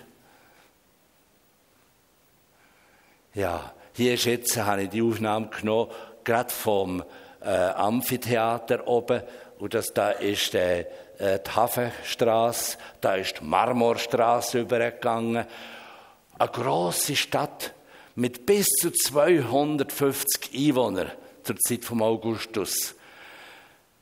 Ja, 3.34 3.72
hier 3.92 4.14
ist 4.14 4.24
jetzt, 4.24 4.56
habe 4.56 4.82
ich 4.82 4.88
die 4.88 5.02
Aufnahme 5.02 5.46
genommen, 5.46 5.92
gerade 6.24 6.50
vom 6.52 7.04
äh, 7.44 7.48
Amphitheater 7.48 8.86
oben 8.86 9.22
und 9.58 9.74
das 9.74 9.92
da 9.92 10.10
ist 10.10 10.54
äh, 10.54 10.86
äh 11.18 11.38
die 11.44 11.50
Hafenstraße, 11.50 12.78
da 13.00 13.14
ist 13.14 13.40
die 13.40 13.44
Marmorstraße 13.44 14.60
übergegangen. 14.60 15.46
Eine 16.38 16.48
große 16.48 17.16
Stadt 17.16 17.72
mit 18.16 18.46
bis 18.46 18.66
zu 18.66 18.90
250 18.90 20.50
Einwohnern 20.54 21.10
zur 21.42 21.56
Zeit 21.58 21.84
von 21.84 22.02
Augustus. 22.02 22.94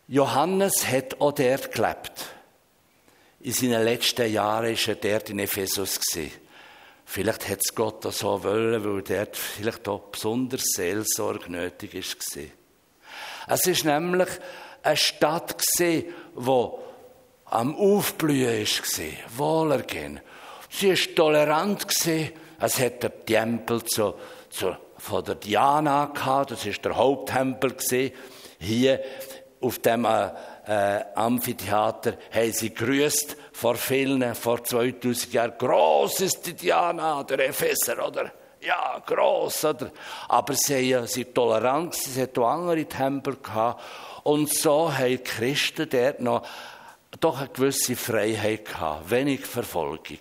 Johannes 0.09 0.87
hat 0.87 1.21
auch 1.21 1.33
dort 1.33 1.73
gelebt. 1.73 2.27
In 3.41 3.53
seinen 3.53 3.83
letzten 3.85 4.31
Jahren 4.33 4.77
war 4.77 4.89
er 4.89 4.95
dort 4.95 5.31
in 5.31 5.39
Ephesus. 5.39 5.99
Vielleicht 7.05 7.49
hat 7.49 7.61
es 7.65 7.75
Gott 7.75 8.07
auch 8.07 8.13
so 8.13 8.43
wollen, 8.45 8.85
weil 8.85 9.03
dort 9.03 9.37
vielleicht 9.37 9.89
auch 9.89 10.01
besonders 10.11 10.63
Seelsorge 10.75 11.51
nötig 11.51 11.95
war. 11.95 12.62
Es 13.49 13.67
ist 13.67 13.85
nämlich 13.85 14.29
eine 14.83 14.97
Stadt, 14.97 15.63
die 15.79 16.09
am 17.45 17.77
Aufblühen 17.77 18.67
war, 18.67 19.37
wohlergehen. 19.37 20.21
Sie 20.71 20.91
war 20.91 21.15
tolerant. 21.15 21.87
Es 22.61 22.79
hat 22.79 23.03
den 23.03 23.13
Tempel 23.27 23.85
zu, 23.85 24.15
zu, 24.49 24.77
von 24.97 25.25
der 25.25 25.35
Diana 25.35 26.07
gehabt, 26.07 26.53
das 26.53 26.67
war 26.67 26.73
der 26.73 26.97
Haupttempel. 26.97 27.77
Hier 28.59 29.01
auf 29.61 29.79
dem 29.81 30.05
äh, 30.05 30.31
äh, 30.67 31.05
Amphitheater 31.15 32.15
haben 32.33 32.53
sie 32.53 32.73
grüßt 32.73 33.37
vor 33.53 33.75
vielen, 33.75 34.35
vor 34.35 34.63
2000 34.63 35.33
Jahren. 35.33 35.55
Gross 35.59 36.21
ist 36.21 36.47
die 36.47 36.55
Diana, 36.55 37.23
der 37.25 37.49
Epheser, 37.49 38.07
oder? 38.07 38.33
Ja, 38.63 39.03
gross, 39.05 39.65
oder? 39.65 39.91
Aber 40.29 40.55
sie, 40.55 40.95
haben, 40.95 41.07
sie 41.09 41.25
tolerant, 41.25 41.95
sie 41.95 42.23
hatten 42.23 42.43
andere 42.45 42.85
Tempel 42.87 43.37
gehabt. 43.37 43.83
Und 44.23 44.55
so 44.55 44.93
haben 44.93 45.09
die 45.09 45.19
Christen 45.19 45.89
dort 45.91 46.21
noch 46.21 46.47
doch 47.21 47.39
eine 47.39 47.49
gewisse 47.49 47.97
Freiheit 47.97 48.65
gehabt. 48.65 49.11
Wenig 49.11 49.45
Verfolgung. 49.45 50.19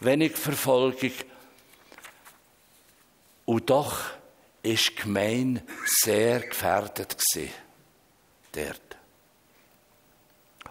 Wenig 0.00 0.36
Verfolgung. 0.36 1.12
Und 3.44 3.70
doch 3.70 4.00
ist 4.62 4.90
die 4.90 4.94
Gemeinde 4.96 5.62
sehr 5.84 6.40
gefährdet 6.40 7.16
gewesen 7.16 7.52
dort. 8.52 8.80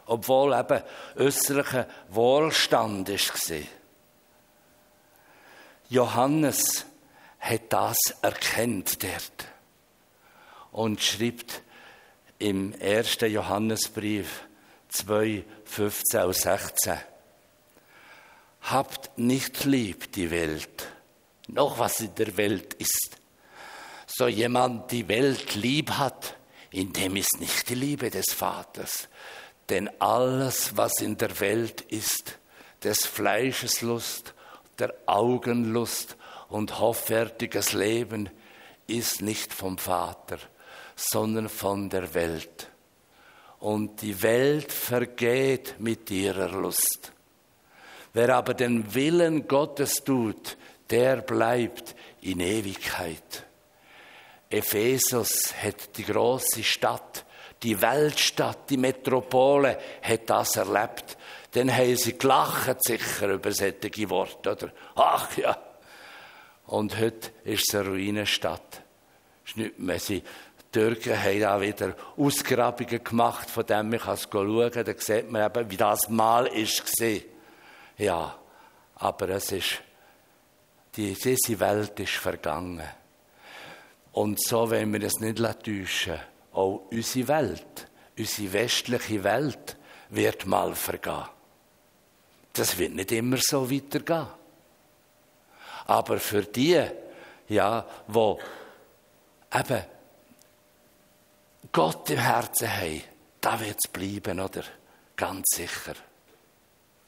Obwohl 0.05 0.53
eben 0.53 0.83
äußerlicher 1.17 1.87
Wohlstand 2.09 3.09
war. 3.09 3.78
Johannes 5.89 6.85
hat 7.39 7.73
das 7.73 7.97
erkennt 8.21 9.01
dort 9.01 9.47
und 10.71 11.01
schreibt 11.01 11.63
im 12.37 12.73
ersten 12.73 13.31
Johannesbrief 13.31 14.47
2, 14.89 15.43
15 15.65 16.21
und 16.21 16.35
16. 16.35 16.97
Habt 18.61 19.17
nicht 19.17 19.65
lieb 19.65 20.11
die 20.11 20.29
Welt, 20.29 20.87
noch 21.47 21.79
was 21.79 22.01
in 22.01 22.13
der 22.13 22.37
Welt 22.37 22.75
ist. 22.75 23.17
So 24.05 24.27
jemand 24.27 24.91
die 24.91 25.07
Welt 25.07 25.55
lieb 25.55 25.91
hat, 25.91 26.35
in 26.69 26.93
dem 26.93 27.15
ist 27.15 27.39
nicht 27.39 27.67
die 27.67 27.75
Liebe 27.75 28.11
des 28.11 28.25
Vaters. 28.31 29.07
Denn 29.69 29.89
alles, 29.99 30.77
was 30.77 30.93
in 30.99 31.17
der 31.17 31.39
Welt 31.39 31.81
ist, 31.81 32.37
des 32.83 33.07
Fleisches 33.07 33.81
Lust, 33.81 34.35
der 34.79 34.93
Augenlust 35.05 36.15
und 36.49 36.79
hoffärtiges 36.79 37.73
Leben, 37.73 38.29
ist 38.87 39.21
nicht 39.21 39.53
vom 39.53 39.77
Vater, 39.77 40.39
sondern 40.95 41.49
von 41.49 41.89
der 41.89 42.13
Welt. 42.13 42.69
Und 43.59 44.01
die 44.01 44.21
Welt 44.23 44.71
vergeht 44.71 45.75
mit 45.79 46.09
ihrer 46.09 46.49
Lust. 46.49 47.11
Wer 48.13 48.35
aber 48.35 48.53
den 48.53 48.93
Willen 48.95 49.47
Gottes 49.47 49.95
tut, 50.03 50.57
der 50.89 51.17
bleibt 51.17 51.95
in 52.21 52.39
Ewigkeit. 52.39 53.45
Ephesus 54.49 55.53
hat 55.61 55.95
die 55.97 56.05
große 56.05 56.63
Stadt, 56.63 57.25
die 57.61 57.79
Weltstadt, 57.79 58.69
die 58.69 58.77
Metropole, 58.77 59.77
hat 60.01 60.29
das 60.29 60.55
erlebt. 60.55 61.17
Dann 61.51 61.75
haben 61.75 61.95
sie 61.95 62.17
gelacht 62.17 62.83
sicher 62.83 63.29
über 63.29 63.51
solche 63.51 64.09
Worte, 64.09 64.51
oder? 64.51 64.71
Ach 64.95 65.35
ja. 65.37 65.57
Und 66.67 66.99
heute 66.99 67.31
ist 67.43 67.65
es 67.67 67.75
eine 67.75 67.89
Ruinenstadt. 67.89 68.83
ist 69.45 69.57
nicht 69.57 69.79
mehr. 69.79 69.97
Die 69.97 70.21
Türken 70.71 71.17
haben 71.17 71.45
auch 71.45 71.61
wieder 71.61 71.95
Ausgrabungen 72.15 73.03
gemacht, 73.03 73.49
von 73.49 73.65
dem 73.65 73.93
ich 73.93 74.05
es 74.05 74.27
schauen 74.31 74.71
kann. 74.71 74.85
Da 74.85 74.93
sieht 74.95 75.31
man 75.31 75.49
eben, 75.49 75.71
wie 75.71 75.77
das 75.77 76.07
mal 76.09 76.45
ist 76.45 76.83
Ja, 77.97 78.35
aber 78.95 79.29
es 79.29 79.51
ist, 79.51 79.81
die, 80.95 81.15
diese 81.15 81.59
Welt 81.59 81.99
ist 81.99 82.13
vergangen. 82.13 82.87
Und 84.11 84.39
so 84.43 84.69
wollen 84.69 84.93
wir 84.93 85.03
es 85.03 85.19
nicht 85.19 85.37
täuschen. 85.37 86.19
Auch 86.51 86.87
unsere 86.91 87.27
Welt, 87.27 87.87
unsere 88.17 88.53
westliche 88.53 89.23
Welt 89.23 89.77
wird 90.09 90.45
mal 90.45 90.75
vergehen. 90.75 91.25
Das 92.53 92.77
wird 92.77 92.93
nicht 92.93 93.11
immer 93.11 93.37
so 93.39 93.69
weitergehen. 93.71 94.27
Aber 95.85 96.19
für 96.19 96.43
die, 96.43 96.83
ja, 97.47 97.85
wo 98.07 98.39
eben 99.53 99.83
Gott 101.71 102.09
im 102.09 102.19
Herzen 102.19 102.71
haben, 102.71 103.03
da 103.41 103.59
wird 103.59 103.77
es 103.83 103.91
bleiben, 103.91 104.39
oder? 104.39 104.63
Ganz 105.15 105.45
sicher. 105.55 105.95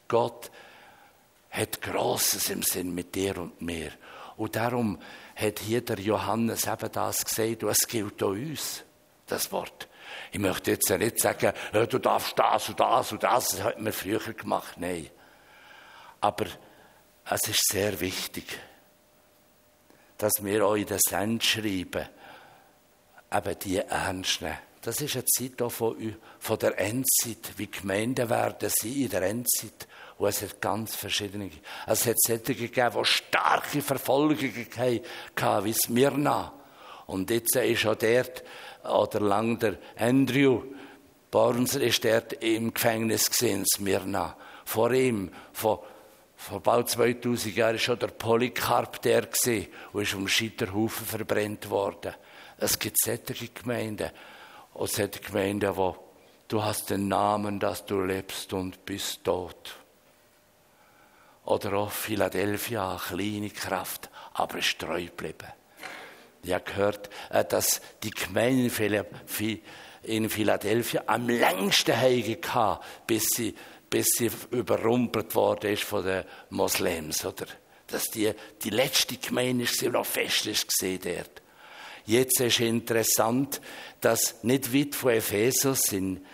Gott 0.08 0.52
hat 1.50 1.82
Grosses 1.82 2.50
im 2.50 2.64
Sinn 2.64 2.94
mit 2.94 3.14
dir 3.16 3.38
und 3.38 3.62
mir. 3.62 3.92
Und 4.38 4.56
darum 4.56 5.00
hat 5.36 5.60
hier 5.60 5.82
der 5.82 6.00
Johannes 6.00 6.66
eben 6.66 6.92
das 6.92 7.24
gesagt, 7.26 7.64
und 7.64 7.70
es 7.70 7.88
gilt 7.88 8.24
auch 8.24 8.30
uns, 8.30 8.84
das 9.28 9.52
Wort. 9.52 9.88
Ich 10.32 10.40
möchte 10.40 10.72
jetzt 10.72 10.90
nicht 10.90 11.20
sagen, 11.20 11.54
du 11.72 12.00
darfst 12.00 12.38
das 12.38 12.70
und 12.70 12.80
das 12.80 13.12
und 13.12 13.24
das, 13.24 13.50
das 13.50 13.64
hat 13.64 13.80
man 13.80 13.94
früher 13.94 14.20
gemacht, 14.34 14.76
nein. 14.78 15.10
Aber 16.22 16.46
es 17.30 17.48
ist 17.48 17.68
sehr 17.72 18.00
wichtig, 18.00 18.46
dass 20.18 20.34
wir 20.44 20.76
in 20.76 20.86
den 20.86 21.00
Send 21.00 21.44
schreiben, 21.44 22.08
eben 23.34 23.60
die 23.60 23.78
ernst 23.78 24.42
nehmen. 24.42 24.58
Das 24.82 25.00
ist 25.00 25.16
eine 25.16 25.26
Zeit 25.26 25.72
von, 25.72 26.16
von 26.40 26.60
der 26.60 26.80
Endzeit, 26.80 27.54
wie 27.58 27.70
Gemeinden 27.70 28.30
werden 28.30 28.70
sie 28.70 29.04
in 29.04 29.10
der 29.10 29.24
Endzeit. 29.24 29.88
Und 30.18 30.28
es 30.28 30.42
hat 30.42 30.62
ganz 30.62 30.96
verschiedene. 30.96 31.52
Es 31.86 32.06
hat 32.06 32.18
solche 32.20 32.56
gegeben, 32.56 32.98
die 33.00 33.06
starke 33.06 33.82
Verfolgungen 33.82 34.68
hatten, 34.78 35.66
wie 35.66 35.74
Smyrna. 35.74 36.54
Und 37.08 37.30
jetzt 37.30 37.56
ist 37.56 37.86
auch 37.86 37.96
dort, 37.96 38.44
oder 38.84 39.20
lang 39.20 39.60
der 39.60 39.78
Andrew 39.98 40.64
Bornser 41.30 41.82
ist 41.82 42.04
dort 42.04 42.34
im 42.34 42.74
Gefängnis 42.74 43.30
gesehen, 43.30 43.66
Smyrna. 43.66 44.36
Vor 44.66 44.92
ihm, 44.92 45.32
vor, 45.54 45.86
vor 46.42 46.60
bald 46.60 46.90
2000 46.90 47.56
Jahren, 47.56 47.74
war 47.74 47.80
schon 47.80 48.00
der 48.00 48.08
Polycarp 48.08 49.00
der 49.04 49.28
und 49.94 50.02
ist 50.02 50.12
vom 50.12 50.28
Scheiterhaufen 50.28 51.06
verbrennt 51.06 51.70
worden. 51.70 52.16
Es 52.58 52.80
gibt 52.80 52.98
solche 53.00 53.48
Gemeinden. 53.50 54.10
Und 54.74 54.90
solche 54.90 55.20
Gemeinden, 55.20 55.76
wo 55.76 55.96
du 56.48 56.64
hast 56.64 56.90
den 56.90 57.08
Namen, 57.08 57.60
dass 57.60 57.86
du 57.86 58.02
lebst 58.02 58.54
und 58.54 58.84
bist 58.86 59.24
tot. 59.24 59.76
Oder 61.46 61.74
auch 61.74 61.92
Philadelphia, 61.92 62.90
eine 62.90 63.00
kleine 63.00 63.50
Kraft, 63.52 64.10
aber 64.34 64.58
ist 64.58 64.80
treu 64.80 65.06
geblieben. 65.06 65.48
Ich 66.42 66.54
habe 66.54 66.64
gehört, 66.64 67.12
äh, 67.30 67.46
dass 67.46 67.82
die 68.02 68.10
Gemeinde 68.10 69.06
in 70.02 70.28
Philadelphia 70.28 71.04
am 71.06 71.30
längsten 71.30 71.96
Heige 71.96 72.38
bis 73.06 73.28
sie, 73.36 73.56
bis 73.92 74.08
sie 74.18 74.32
überrumpelt 74.52 75.36
worden 75.36 75.74
ist 75.74 75.84
von 75.84 76.04
den 76.04 76.24
Moslems, 76.50 77.26
oder? 77.26 77.46
Dass 77.88 78.06
die, 78.06 78.32
die 78.64 78.70
letzte 78.70 79.18
Gemeinde 79.18 79.66
ist, 79.66 79.84
noch 79.84 80.06
fest 80.06 80.46
gesehen 80.46 81.02
dort. 81.04 81.42
Jetzt 82.06 82.40
ist 82.40 82.62
interessant, 82.62 83.62
dass 84.00 84.44
nicht 84.44 84.74
weit 84.74 84.96
von 84.96 85.12
Ephesus 85.12 85.92
in, 85.92 86.26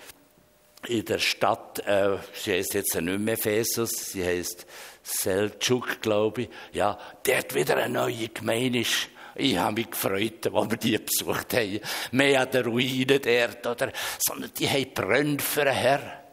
in 0.88 1.04
der 1.04 1.18
Stadt, 1.18 1.80
äh, 1.80 2.18
sie 2.32 2.54
heißt 2.54 2.76
jetzt 2.76 2.96
nicht 2.96 3.20
mehr 3.20 3.34
Ephesus, 3.34 4.12
sie 4.12 4.24
heißt 4.24 4.68
Seltschuk, 5.02 6.00
glaube 6.02 6.44
ich, 6.44 6.50
ja, 6.74 6.98
dort 7.24 7.56
wieder 7.56 7.78
eine 7.78 7.94
neue 7.94 8.30
Gemeinde 8.30 8.80
ist. 8.80 9.10
Ich 9.34 9.58
habe 9.58 9.74
mich 9.74 9.90
gefreut, 9.90 10.48
als 10.48 10.70
wir 10.70 10.78
die 10.78 10.98
besucht 10.98 11.54
haben. 11.54 11.80
Mehr 12.12 12.42
an 12.42 12.52
der 12.52 12.66
Ruine 12.66 13.20
dort, 13.20 13.66
oder? 13.66 13.92
Sondern 14.20 14.52
die 14.54 14.70
haben 14.70 14.94
brennt 14.94 15.42
für 15.42 15.66
den 15.66 15.74
Herr. 15.74 16.24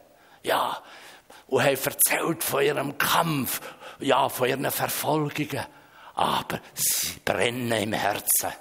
Ja 0.43 0.83
und 1.47 1.63
haben 1.63 1.77
erzählt 1.77 2.43
von 2.43 2.63
ihrem 2.63 2.97
Kampf, 2.97 3.61
ja, 3.99 4.29
von 4.29 4.49
ihren 4.49 4.69
Verfolgungen. 4.71 5.65
Aber 6.15 6.59
sie 6.73 7.19
brennen 7.23 7.71
im 7.71 7.93
Herzen. 7.93 8.53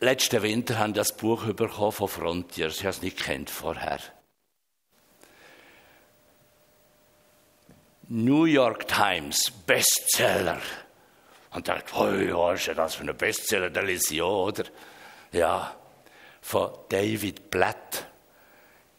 Letzten 0.00 0.42
Winter 0.42 0.80
haben 0.80 0.94
das 0.94 1.16
Buch 1.16 1.44
bekommen 1.54 1.92
von 1.92 2.08
Frontiers. 2.08 2.78
Ich 2.78 2.80
habe 2.80 2.90
es 2.90 3.02
nicht 3.02 3.18
kennt 3.18 3.48
vorher. 3.48 4.00
New 8.08 8.46
York 8.46 8.88
Times, 8.88 9.52
Bestseller. 9.64 10.60
Und 11.52 11.68
dachte, 11.68 12.24
ja, 12.24 12.36
was 12.36 12.66
ist 12.66 12.78
das 12.78 12.94
für 12.94 13.04
ein 13.04 13.16
Bestseller? 13.16 13.70
Der 13.70 13.88
ich 13.88 14.22
auch, 14.22 14.46
oder? 14.46 14.64
Ja, 15.32 15.74
von 16.40 16.70
David 16.88 17.50
Blatt. 17.50 18.06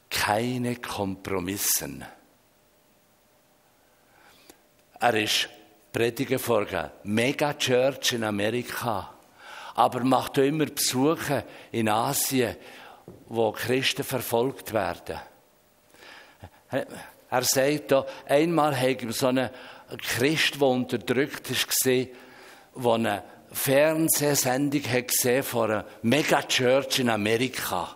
Keine 0.09 0.75
Kompromissen. 0.75 2.05
Er 4.99 5.13
ist 5.15 5.49
Prediger 5.91 6.39
vorgegeben. 6.39 6.91
Mega 7.03 7.53
Church 7.55 8.13
in 8.13 8.23
Amerika. 8.23 9.13
Aber 9.75 10.03
macht 10.03 10.37
auch 10.37 10.43
immer 10.43 10.67
Besuche 10.67 11.43
in 11.71 11.89
Asien, 11.89 12.55
wo 13.27 13.51
Christen 13.51 14.03
verfolgt 14.03 14.71
werden. 14.71 15.19
Er 17.29 17.43
sagt 17.43 17.91
da, 17.91 18.05
einmal 18.27 18.79
habe 18.79 18.91
ich 18.91 19.15
so 19.15 19.27
einen 19.27 19.49
Christ, 19.97 20.55
der 20.55 20.67
unterdrückt 20.67 21.49
ist, 21.49 21.67
der 22.75 22.91
eine 22.91 23.23
Fernsehsendung 23.51 24.83
hat 24.83 25.07
gesehen 25.07 25.43
von 25.43 25.71
einer 25.71 25.85
Megachurch 26.01 26.99
in 26.99 27.09
Amerika. 27.09 27.95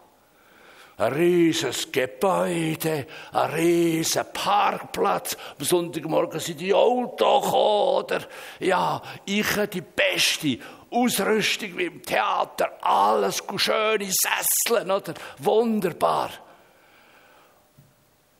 Ein 0.97 1.13
riesiges 1.13 1.91
Gebäude, 1.91 3.05
ein 3.31 3.49
riesiger 3.51 4.23
Parkplatz. 4.23 5.37
Am 5.59 5.65
Sonntagmorgen 5.65 6.39
sind 6.39 6.59
die 6.59 6.73
Autos 6.73 7.45
gekommen, 7.45 8.03
oder? 8.03 8.27
Ja, 8.59 9.01
ich 9.25 9.55
die 9.71 9.81
beste 9.81 10.57
Ausrüstung 10.89 11.77
wie 11.77 11.85
im 11.85 12.01
Theater. 12.01 12.71
Alles 12.81 13.43
schöne 13.57 14.09
Sesseln, 14.09 14.89
oder? 14.89 15.13
Wunderbar. 15.37 16.31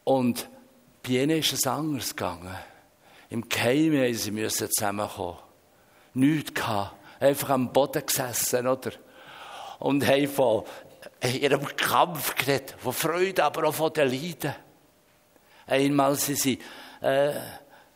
Und 0.03 0.49
bei 1.03 1.13
ihnen 1.13 1.37
ist 1.37 1.53
es 1.53 1.67
anders 1.67 2.15
gegangen. 2.15 2.55
Im 3.29 3.47
Keim 3.47 3.91
mussten 3.91 4.49
sie 4.49 4.69
zusammenkommen. 4.69 5.46
Nichts 6.17 6.53
gehabt. 6.53 6.95
Einfach 7.19 7.49
am 7.49 7.71
Boden 7.71 8.05
gesessen, 8.05 8.67
oder? 8.67 8.91
Und 9.79 10.07
haben 10.07 10.27
von 10.27 10.63
ihrem 11.23 11.65
Kampf 11.75 12.35
geredet, 12.35 12.75
von 12.79 12.93
Freude, 12.93 13.43
aber 13.43 13.67
auch 13.67 13.73
von 13.73 13.93
den 13.93 14.09
Leiden. 14.09 14.55
Einmal 15.67 16.15
sie 16.15 16.35
sie, 16.35 16.59
äh, 17.01 17.33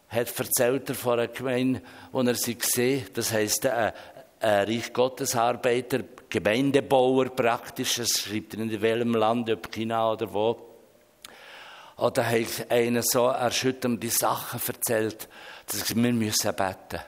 hat 0.07 0.39
erzählt 0.39 0.89
er 0.89 0.95
von 0.95 1.13
einer 1.13 1.27
Gemeinde, 1.29 1.81
wo 2.11 2.21
er 2.21 2.35
sie 2.35 2.55
gesehen 2.55 3.07
das 3.13 3.31
heisst, 3.31 3.65
äh, 3.65 3.91
ein 4.39 4.65
Reich 4.65 4.93
Gottes 4.93 5.35
Arbeiter, 5.35 5.99
Gemeindebauer 6.29 7.29
praktisch, 7.29 7.95
das 7.95 8.09
schreibt 8.09 8.53
er 8.53 8.61
in 8.61 8.81
welchem 8.81 9.15
Land, 9.15 9.49
ob 9.49 9.71
China 9.71 10.11
oder 10.11 10.31
wo. 10.31 10.59
Oder 11.97 12.25
hat 12.25 12.69
einer 12.69 13.03
so 13.03 13.27
erschütternde 13.27 14.09
Sachen 14.09 14.59
erzählt, 14.65 15.27
dass 15.67 15.95
wir 15.95 16.13
müssen 16.13 16.55
beten. 16.55 17.01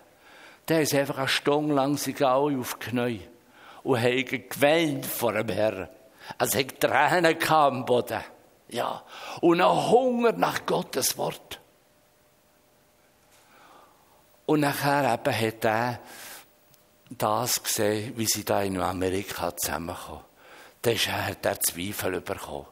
Der 0.68 0.82
ist 0.82 0.94
einfach 0.94 1.18
eine 1.18 1.28
Stunde 1.28 1.74
lang 1.74 1.98
sich 1.98 2.24
auf 2.24 2.76
die 2.76 2.90
Knie 2.90 3.22
und 3.84 4.02
hat 4.02 4.50
geweint 4.50 5.06
vor 5.06 5.34
dem 5.34 5.50
Herrn. 5.50 5.90
Es 6.40 6.56
hat 6.56 6.80
Tränen 6.80 7.38
am 7.50 7.86
Boden. 7.86 8.24
Ja. 8.70 9.04
Und 9.42 9.62
ein 9.62 9.90
Hunger 9.90 10.32
nach 10.32 10.66
Gottes 10.66 11.18
Wort. 11.18 11.60
Und 14.46 14.62
nachher 14.62 15.14
eben 15.14 15.38
hat 15.38 15.66
er 15.66 16.00
das 17.10 17.62
gesehen, 17.62 18.14
wie 18.18 18.26
sie 18.26 18.44
da 18.44 18.62
in 18.62 18.80
Amerika 18.80 19.56
zusammenkommen. 19.56 20.22
Da 20.82 20.92
ist 20.92 21.08
er 21.08 21.60
Zweifel 21.62 22.20
bekommen. 22.22 22.66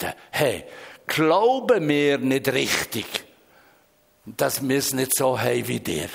Der, 0.00 0.14
hey, 0.30 0.64
glauben 1.06 1.88
wir 1.88 2.18
nicht 2.18 2.48
richtig, 2.52 3.06
dass 4.24 4.66
wir 4.66 4.78
es 4.78 4.92
nicht 4.92 5.16
so 5.16 5.38
haben 5.38 5.66
wie 5.66 5.80
dir. 5.80 6.08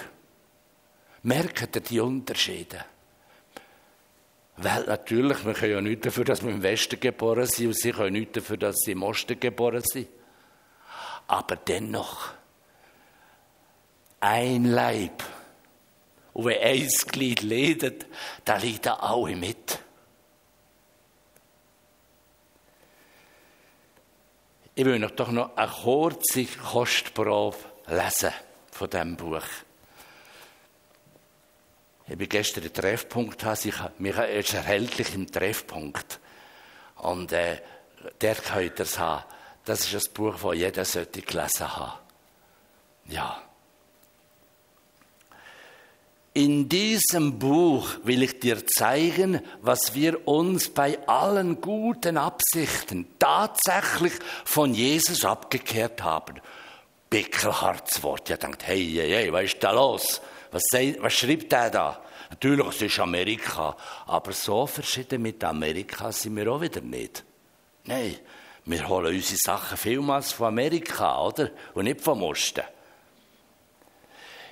Merkt 1.23 1.75
ihr 1.75 1.81
die 1.81 1.99
Unterschiede? 1.99 2.85
Weil 4.57 4.83
natürlich, 4.85 5.45
wir 5.45 5.53
können 5.53 5.71
ja 5.71 5.81
nichts 5.81 6.03
dafür, 6.03 6.25
dass 6.25 6.43
wir 6.43 6.51
im 6.51 6.61
Westen 6.61 6.99
geboren 6.99 7.45
sind 7.45 7.67
und 7.67 7.75
sie 7.75 7.91
können 7.91 8.13
nichts 8.13 8.33
dafür, 8.33 8.57
dass 8.57 8.75
sie 8.77 8.91
im 8.91 9.03
Osten 9.03 9.39
geboren 9.39 9.83
sind. 9.83 10.09
Aber 11.27 11.55
dennoch, 11.55 12.33
ein 14.19 14.65
Leib. 14.65 15.23
Und 16.33 16.45
wenn 16.45 16.61
ein 16.61 16.87
Glied 16.87 17.41
leidet, 17.41 18.05
dann 18.45 18.61
leiden 18.61 18.91
alle 18.91 19.35
mit. 19.35 19.79
Ich 24.75 24.85
will 24.85 25.03
euch 25.03 25.11
doch 25.11 25.31
noch 25.31 25.55
eine 25.57 25.69
kurze 25.69 26.45
Kostprobe 26.45 27.57
lesen 27.87 28.31
von 28.71 28.89
diesem 28.89 29.15
Buch. 29.17 29.43
Ich 32.09 32.17
bin 32.17 32.27
gestern 32.27 32.63
im 32.63 32.73
Treffpunkt, 32.73 33.45
ich, 33.65 33.75
mich 33.99 34.17
ist 34.17 34.53
erhältlich 34.55 35.13
im 35.13 35.31
Treffpunkt. 35.31 36.19
Und 36.95 37.31
äh, 37.31 37.61
der 38.19 38.35
könnt 38.35 38.79
ihr 38.79 38.83
es 38.83 38.97
haben. 38.97 39.23
Das 39.63 39.93
ist 39.93 40.07
ein 40.07 40.13
Buch, 40.13 40.35
das 40.41 40.55
jeder 40.55 40.85
sollte 40.85 41.21
gelesen 41.21 41.77
haben. 41.77 41.99
Ja. 43.09 43.43
In 46.33 46.67
diesem 46.67 47.37
Buch 47.37 47.87
will 48.03 48.23
ich 48.23 48.39
dir 48.39 48.65
zeigen, 48.65 49.41
was 49.61 49.93
wir 49.93 50.27
uns 50.27 50.69
bei 50.69 50.97
allen 51.07 51.61
guten 51.61 52.17
Absichten 52.17 53.07
tatsächlich 53.19 54.13
von 54.45 54.73
Jesus 54.73 55.25
abgekehrt 55.25 56.01
haben. 56.01 56.39
Bickelhartes 57.09 58.01
Wort. 58.01 58.29
Ich 58.29 58.37
dachte, 58.37 58.65
hey, 58.65 58.83
hey, 58.95 59.11
hey, 59.11 59.33
was 59.33 59.43
ist 59.45 59.63
da 59.63 59.71
los? 59.71 60.21
Was, 60.51 60.63
was 60.73 61.13
schreibt 61.13 61.51
der 61.51 61.69
da? 61.69 62.01
Natürlich, 62.29 62.67
es 62.67 62.81
ist 62.81 62.99
Amerika. 62.99 63.75
Aber 64.05 64.31
so 64.31 64.65
verschieden 64.65 65.21
mit 65.21 65.43
Amerika 65.43 66.11
sind 66.11 66.35
wir 66.35 66.51
auch 66.51 66.61
wieder 66.61 66.81
nicht. 66.81 67.23
Nein, 67.85 68.15
wir 68.65 68.87
holen 68.87 69.15
unsere 69.15 69.37
Sachen 69.37 69.77
vielmals 69.77 70.31
von 70.31 70.47
Amerika, 70.47 71.21
oder? 71.25 71.49
Und 71.73 71.85
nicht 71.85 72.01
vom 72.01 72.21
Osten. 72.23 72.63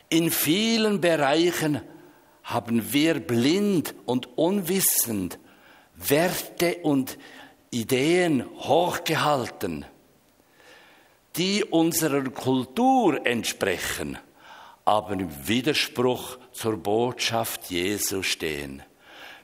In 0.10 0.32
vielen 0.32 1.02
Bereichen 1.02 1.82
haben 2.44 2.94
wir 2.94 3.20
blind 3.20 3.94
und 4.06 4.38
unwissend 4.38 5.38
Werte 5.96 6.78
und 6.84 7.18
Ideen 7.72 8.46
hochgehalten, 8.60 9.86
die 11.36 11.64
unserer 11.66 12.24
Kultur 12.30 13.26
entsprechen, 13.26 14.18
aber 14.88 15.16
im 15.16 15.30
Widerspruch 15.50 16.38
zur 16.54 16.78
Botschaft 16.78 17.70
Jesu 17.70 18.24
stehen. 18.24 18.82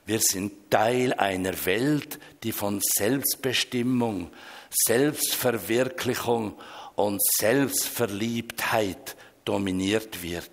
Wir 0.05 0.19
sind 0.21 0.71
Teil 0.71 1.11
einer 1.15 1.65
Welt, 1.65 2.17
die 2.43 2.53
von 2.53 2.79
Selbstbestimmung, 2.81 4.29
Selbstverwirklichung 4.69 6.53
und 6.95 7.21
Selbstverliebtheit 7.39 9.17
dominiert 9.43 10.23
wird. 10.23 10.49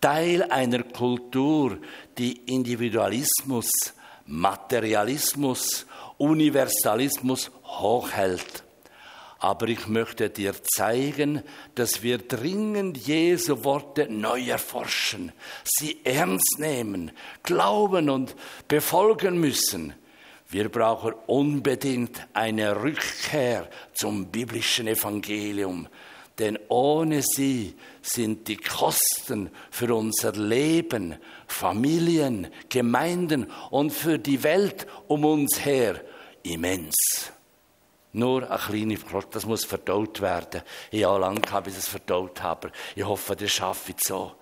Teil 0.00 0.44
einer 0.44 0.84
Kultur, 0.84 1.78
die 2.16 2.42
Individualismus, 2.46 3.70
Materialismus, 4.26 5.84
Universalismus 6.18 7.50
hochhält. 7.64 8.62
Aber 9.42 9.66
ich 9.66 9.88
möchte 9.88 10.30
dir 10.30 10.54
zeigen, 10.62 11.42
dass 11.74 12.04
wir 12.04 12.18
dringend 12.18 12.96
Jesu 12.96 13.64
Worte 13.64 14.06
neu 14.08 14.40
erforschen, 14.48 15.32
sie 15.64 15.98
ernst 16.04 16.60
nehmen, 16.60 17.10
glauben 17.42 18.08
und 18.08 18.36
befolgen 18.68 19.40
müssen. 19.40 19.94
Wir 20.48 20.68
brauchen 20.68 21.14
unbedingt 21.26 22.24
eine 22.34 22.84
Rückkehr 22.84 23.68
zum 23.94 24.26
biblischen 24.26 24.86
Evangelium, 24.86 25.88
denn 26.38 26.56
ohne 26.68 27.22
sie 27.22 27.74
sind 28.00 28.46
die 28.46 28.58
Kosten 28.58 29.50
für 29.72 29.92
unser 29.92 30.34
Leben, 30.34 31.16
Familien, 31.48 32.46
Gemeinden 32.68 33.50
und 33.70 33.90
für 33.92 34.20
die 34.20 34.44
Welt 34.44 34.86
um 35.08 35.24
uns 35.24 35.64
her 35.64 36.00
immens. 36.44 36.94
Nur 38.12 38.50
eine 38.50 38.58
kleine 38.58 38.96
Frage, 38.96 39.28
das 39.30 39.46
muss 39.46 39.64
verdaut 39.64 40.20
werden. 40.20 40.62
Ich 40.90 41.04
habe 41.04 41.20
lange 41.20 41.40
gehabt, 41.40 41.64
bis 41.64 41.74
ich 41.74 41.80
es 41.80 41.88
verdaut 41.88 42.42
habe. 42.42 42.70
Ich 42.94 43.04
hoffe, 43.04 43.34
das 43.34 43.50
schaffe 43.50 43.92
ich 43.92 44.04
so. 44.04 44.34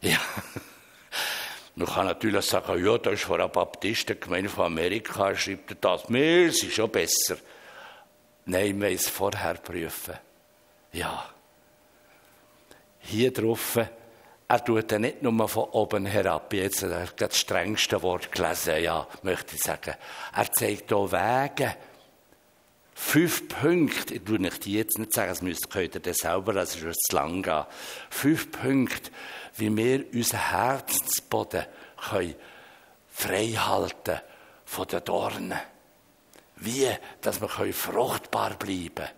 Ja. 0.00 0.18
Man 1.74 1.88
kann 1.88 2.06
natürlich 2.06 2.44
sagen, 2.44 2.84
ja, 2.84 2.98
da 2.98 3.10
ist 3.10 3.24
vor 3.24 3.36
einer 3.36 3.48
Baptistengemeinde 3.48 4.50
von 4.50 4.66
Amerika, 4.66 5.34
schreibt 5.34 5.70
er 5.70 5.76
das. 5.76 6.08
Mir 6.08 6.46
ist 6.46 6.70
schon 6.70 6.90
besser. 6.90 7.38
Nein, 8.44 8.80
wir 8.80 8.90
es 8.90 9.08
vorher 9.08 9.54
prüfen. 9.54 10.18
Ja. 10.92 11.28
Hier 13.00 13.32
drauf 13.32 13.78
er 14.52 14.62
tut 14.62 14.92
ja 14.92 14.98
nicht 14.98 15.22
nur 15.22 15.48
von 15.48 15.64
oben 15.70 16.04
herab, 16.04 16.52
jetzt 16.52 16.84
das 17.16 17.38
strengste 17.38 18.02
Wort 18.02 18.30
gelesen, 18.30 18.82
ja, 18.82 19.08
möchte 19.22 19.54
ich 19.54 19.62
sagen. 19.62 19.94
Er 20.36 20.52
zeigt 20.52 20.90
hier 20.90 21.10
Wege, 21.10 21.74
Fünf 22.94 23.48
Punkte, 23.48 24.14
ich 24.14 24.28
nicht 24.28 24.64
die 24.64 24.74
jetzt 24.74 24.98
nicht 24.98 25.12
sagen, 25.12 25.30
das 25.30 25.42
müsst 25.42 25.74
ihr 25.74 25.88
das 25.88 26.16
selber, 26.18 26.52
das 26.52 26.76
ist 26.76 27.02
zu 27.08 27.16
lang 27.16 27.42
gehen. 27.42 27.64
Fünf 28.10 28.50
Punkte, 28.50 29.10
wie 29.56 29.74
wir 29.76 30.04
unseren 30.12 30.50
Herzensboden 30.50 31.66
können 31.96 32.34
frei 33.12 33.48
halten 33.48 34.20
von 34.64 34.86
den 34.86 35.04
Dornen. 35.04 35.58
Wie, 36.56 36.88
dass 37.20 37.40
wir 37.40 37.48
fruchtbar 37.48 38.54
bleiben 38.54 38.94
können. 38.94 39.08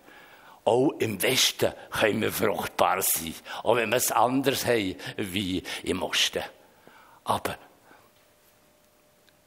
Auch 0.65 0.91
im 0.99 1.21
Westen 1.21 1.73
können 1.91 2.21
wir 2.21 2.31
fruchtbar 2.31 3.01
sein. 3.01 3.35
Auch 3.63 3.75
wenn 3.75 3.89
wir 3.89 3.97
es 3.97 4.11
anders 4.11 4.65
haben 4.65 4.95
wie 5.17 5.61
im 5.83 6.01
Osten. 6.01 6.43
Aber 7.23 7.55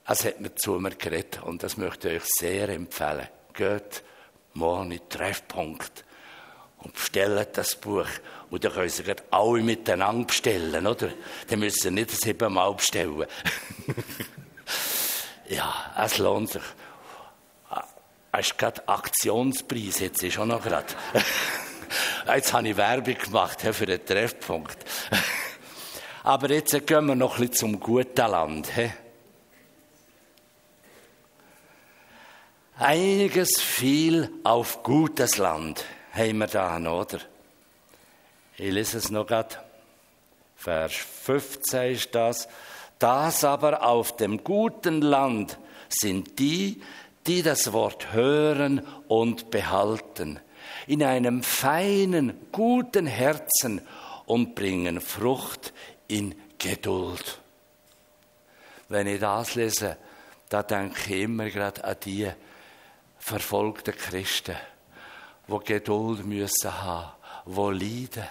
es 0.07 0.25
hat 0.25 0.41
mir 0.41 0.55
zu 0.55 0.73
mir 0.79 0.93
geredet 0.93 1.43
und 1.43 1.63
das 1.63 1.77
möchte 1.77 2.09
ich 2.09 2.23
euch 2.23 2.29
sehr 2.39 2.69
empfehlen. 2.69 3.29
Geht 3.53 4.05
morgen 4.59 4.91
in 4.93 5.09
Treffpunkt 5.09 6.05
und 6.79 6.93
bestellen 6.93 7.47
das 7.53 7.77
Buch. 7.77 8.07
Und 8.51 8.65
dann 8.65 8.73
können 8.73 8.89
sie 8.89 9.05
alle 9.31 9.63
miteinander 9.63 10.27
bestellen, 10.27 10.87
oder? 10.87 11.11
Dann 11.49 11.59
müssen 11.59 11.81
sie 11.81 11.91
nicht 11.91 12.11
siebenmal 12.11 12.75
bestellen. 12.75 13.27
ja, 15.49 15.95
es 15.97 16.19
lohnt 16.19 16.51
sich. 16.51 16.63
Es 18.31 18.51
ist 18.51 18.59
gerade 18.59 18.87
Aktionspreis, 18.87 20.01
jetzt 20.01 20.23
ist 20.23 20.39
auch 20.39 20.45
noch 20.45 20.63
gerade. 20.63 20.87
jetzt 22.27 22.53
habe 22.53 22.69
ich 22.69 22.77
Werbung 22.77 23.19
gemacht 23.19 23.61
für 23.61 23.87
den 23.87 24.05
Treffpunkt. 24.05 24.79
Aber 26.25 26.51
jetzt 26.51 26.87
gehen 26.87 27.07
wir 27.07 27.15
noch 27.15 27.39
ein 27.39 27.49
bisschen 27.49 27.73
zum 27.73 27.81
guten 27.81 28.31
Land. 28.31 28.69
Einiges 32.81 33.61
fiel 33.61 34.31
auf 34.45 34.85
gutes 34.85 35.37
Land, 35.37 35.85
haben 36.13 36.39
wir 36.39 36.47
da, 36.47 36.79
oder? 36.79 37.19
Ich 38.57 38.71
lese 38.71 38.99
es 38.99 39.11
noch 39.11 39.27
gerade. 39.27 39.57
Vers 40.55 40.93
15 40.93 41.93
ist 41.93 42.15
das. 42.15 42.49
Das 43.01 43.43
aber 43.43 43.85
auf 43.85 44.15
dem 44.15 44.45
guten 44.45 45.03
Land 45.03 45.59
sind 45.89 46.39
die, 46.39 46.81
die 47.27 47.43
das 47.43 47.73
Wort 47.73 48.13
hören 48.13 48.87
und 49.09 49.51
behalten, 49.51 50.39
in 50.87 51.03
einem 51.03 51.43
feinen, 51.43 52.39
guten 52.53 53.07
Herzen 53.07 53.81
und 54.25 54.55
bringen 54.55 55.01
Frucht 55.01 55.73
in 56.07 56.33
Geduld. 56.59 57.41
Wenn 58.89 59.09
ich 59.09 59.19
das 59.19 59.57
lese, 59.57 59.97
da 60.49 60.63
denke 60.63 61.13
ich 61.13 61.23
immer 61.23 61.51
gerade 61.51 61.83
an 61.83 61.97
die, 62.05 62.31
verfolgten 63.29 63.95
Christen, 63.95 64.57
die 65.47 65.65
Geduld 65.65 66.25
müssen 66.25 66.83
haben, 66.83 67.13
die 67.47 67.51
leiden, 67.53 68.29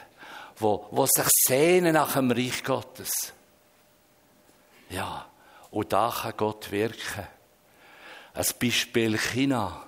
die, 0.59 0.77
die 0.91 1.07
sich 1.07 1.27
sehnen 1.47 1.93
nach 1.93 2.13
dem 2.13 2.31
Reich 2.31 2.63
Gottes. 2.63 3.33
Ja, 4.89 5.25
und 5.71 5.93
da 5.93 6.13
kann 6.21 6.33
Gott 6.37 6.71
wirken. 6.71 7.27
Ein 8.33 8.45
Beispiel 8.59 9.17
China. 9.17 9.83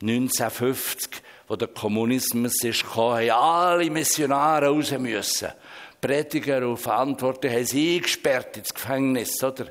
1950, 0.00 1.22
wo 1.46 1.56
der 1.56 1.68
Kommunismus 1.68 2.62
ist 2.64 2.84
haben 2.96 3.30
alle 3.30 3.90
Missionare 3.90 4.66
raus 4.66 4.90
müssen. 4.92 5.52
Prediger 6.00 6.66
und 6.68 6.78
Verantwortliche 6.78 7.54
haben 7.54 7.66
sie 7.66 7.96
eingesperrt 7.96 8.56
ins 8.56 8.74
Gefängnis, 8.74 9.42
oder? 9.44 9.66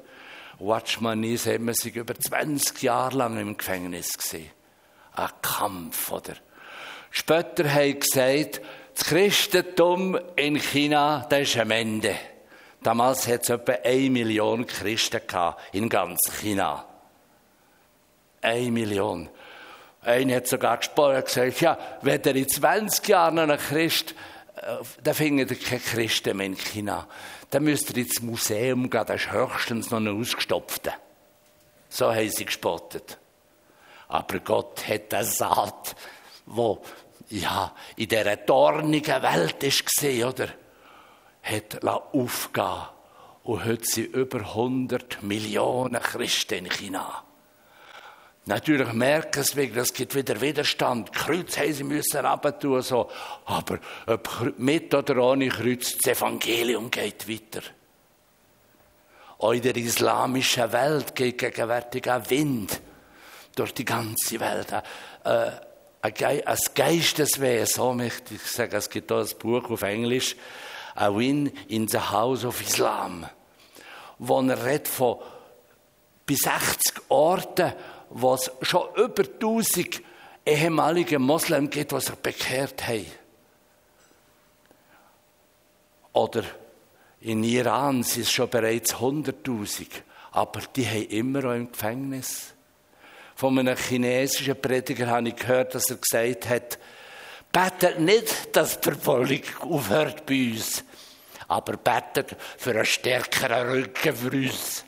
Watchman 0.61 1.23
ist 1.23 1.47
immer 1.47 1.73
sich 1.73 1.95
über 1.95 2.13
20 2.13 2.83
Jahre 2.83 3.17
lang 3.17 3.39
im 3.39 3.57
Gefängnis 3.57 4.15
gesehen. 4.15 4.51
Ein 5.13 5.29
Kampf, 5.41 6.11
oder? 6.11 6.35
Später 7.09 7.73
haben 7.73 7.99
gesagt, 7.99 8.61
das 8.93 9.05
Christentum 9.05 10.19
in 10.35 10.57
China, 10.57 11.25
das 11.29 11.41
ist 11.41 11.57
am 11.57 11.71
Ende. 11.71 12.15
Damals 12.83 13.27
hat 13.27 13.41
es 13.43 13.49
etwa 13.49 13.73
eine 13.83 14.09
Million 14.11 14.67
Christen 14.67 15.21
in 15.71 15.89
ganz 15.89 16.19
China. 16.39 16.85
Eine 18.41 18.71
Million. 18.71 19.29
Einer 20.03 20.35
hat 20.35 20.47
sogar 20.47 20.77
gesprochen 20.77 21.23
gesagt, 21.23 21.61
ja, 21.61 21.77
wenn 22.01 22.23
er 22.23 22.35
in 22.35 22.47
20 22.47 23.07
Jahren 23.07 23.35
noch 23.35 23.49
ein 23.49 23.57
Christ, 23.57 24.15
äh, 24.55 24.77
dann 25.03 25.13
findet 25.13 25.51
er 25.51 25.57
keinen 25.57 25.83
Christen 25.83 26.37
mehr 26.37 26.47
in 26.47 26.55
China 26.55 27.07
dann 27.51 27.63
müsst 27.63 27.91
ihr 27.91 27.97
ins 27.97 28.21
Museum 28.21 28.89
gehen, 28.89 29.03
das 29.05 29.21
ist 29.21 29.31
höchstens 29.31 29.91
noch 29.91 29.99
ein 29.99 30.07
ausgestopfter. 30.07 30.93
So 31.89 32.13
haben 32.13 32.29
sie 32.29 32.45
gespottet. 32.45 33.17
Aber 34.07 34.39
Gott 34.39 34.87
hat 34.87 35.13
eine 35.13 35.25
Saat, 35.25 35.95
wo 36.45 36.81
ja, 37.29 37.73
in 37.95 38.07
dieser 38.07 38.37
dornigen 38.37 39.21
Welt 39.21 39.59
gesehen, 39.59 40.27
oder? 40.27 40.49
Hat 41.43 41.83
aufgehen 41.85 42.81
und 43.43 43.65
heute 43.65 43.85
sind 43.85 44.13
über 44.15 44.39
100 44.39 45.23
Millionen 45.23 46.01
Christen 46.01 46.65
in 46.65 46.69
China. 46.69 47.23
Natürlich 48.45 48.91
merken 48.93 49.43
sie, 49.43 49.71
es 49.75 49.93
gibt 49.93 50.15
wieder 50.15 50.41
Widerstand. 50.41 51.13
Kreuz 51.13 51.57
haben 51.57 51.73
sie 51.73 51.83
müssen 51.83 52.25
runter 52.25 52.81
so. 52.81 53.09
Aber 53.45 53.79
ob 54.07 54.53
mit 54.57 54.93
oder 54.93 55.17
ohne 55.17 55.49
Kreuz, 55.49 55.95
das 55.97 56.17
Evangelium 56.17 56.89
geht 56.89 57.29
weiter. 57.29 57.61
Auch 59.37 59.51
in 59.51 59.61
der 59.61 59.75
islamischen 59.75 60.71
Welt 60.71 61.15
geht 61.15 61.37
gegenwärtig 61.37 62.09
ein 62.09 62.29
Wind 62.29 62.81
durch 63.55 63.73
die 63.73 63.85
ganze 63.85 64.39
Welt. 64.39 64.71
Äh, 65.23 65.51
ein 66.01 66.57
Geisteswesen, 66.73 67.65
so 67.67 67.93
möchte 67.93 68.33
ich 68.33 68.41
sagen. 68.41 68.75
Es 68.75 68.89
gibt 68.89 69.11
auch 69.11 69.19
ein 69.19 69.37
Buch 69.37 69.69
auf 69.69 69.83
Englisch, 69.83 70.35
A 70.95 71.15
Wind 71.15 71.53
in 71.69 71.87
the 71.87 71.99
House 71.99 72.43
of 72.43 72.61
Islam, 72.61 73.27
wo 74.17 74.41
er 74.41 74.65
redet 74.65 74.87
von 74.87 75.17
bis 76.25 76.39
60 76.39 77.01
Orten, 77.09 77.73
wo 78.13 78.33
es 78.33 78.51
schon 78.61 78.87
über 78.95 79.23
1000 79.23 80.01
ehemalige 80.45 81.19
Moslem 81.19 81.69
gibt, 81.69 81.91
die 81.91 81.99
sich 81.99 82.15
bekehrt 82.15 82.87
haben. 82.87 83.05
Oder 86.13 86.43
in 87.21 87.43
Iran 87.43 88.03
sind 88.03 88.23
es 88.23 88.31
schon 88.31 88.49
bereits 88.49 88.95
100.000, 88.95 89.87
aber 90.31 90.61
die 90.75 90.85
haben 90.85 91.07
immer 91.07 91.41
noch 91.41 91.53
im 91.53 91.71
Gefängnis. 91.71 92.53
Von 93.35 93.57
einem 93.57 93.77
chinesischen 93.77 94.59
Prediger 94.59 95.07
habe 95.07 95.29
ich 95.29 95.35
gehört, 95.35 95.73
dass 95.75 95.89
er 95.89 95.97
gesagt 95.97 96.49
hat, 96.49 96.79
betet 97.51 97.99
nicht, 97.99 98.55
dass 98.55 98.79
die 98.79 98.91
Verfolgung 98.91 99.43
aufhört 99.61 100.25
bei 100.25 100.51
uns, 100.51 100.83
aber 101.47 101.77
betet 101.77 102.35
für 102.57 102.71
einen 102.71 102.85
stärkeren 102.85 103.69
Rücken 103.69 104.15
für 104.15 104.31
uns 104.31 104.85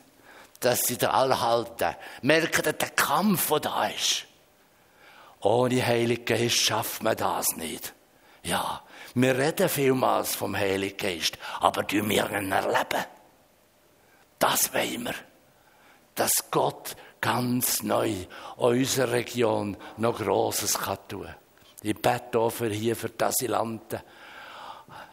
dass 0.64 0.82
sie 0.82 0.98
alle 1.06 1.40
halten. 1.40 1.94
Merken, 2.22 2.62
dass 2.62 2.78
der 2.78 2.90
Kampf, 2.90 3.48
der 3.48 3.60
da 3.60 3.86
ist. 3.86 4.26
Ohne 5.40 5.86
Heiligen 5.86 6.24
Geist 6.24 6.56
schafft 6.56 7.02
man 7.02 7.16
das 7.16 7.56
nicht. 7.56 7.92
Ja, 8.42 8.82
wir 9.14 9.36
reden 9.36 9.68
vielmals 9.68 10.34
vom 10.34 10.56
Heiligen 10.56 10.96
Geist, 10.96 11.38
aber 11.60 11.86
tun 11.86 12.08
wir 12.08 12.30
ihn 12.30 12.52
erleben. 12.52 13.04
Das 14.38 14.72
wollen 14.72 15.04
wir. 15.04 15.14
Dass 16.14 16.50
Gott 16.50 16.96
ganz 17.20 17.82
neu 17.82 18.12
unserer 18.56 19.12
Region 19.12 19.76
noch 19.96 20.18
Grosses 20.18 20.78
kann 20.78 20.98
tun. 21.08 21.34
Ich 21.82 21.94
bete 22.00 22.38
auch 22.38 22.50
für 22.50 22.70
hier 22.70 22.96
für 22.96 23.10
die 23.10 23.24
Asylanten. 23.24 24.00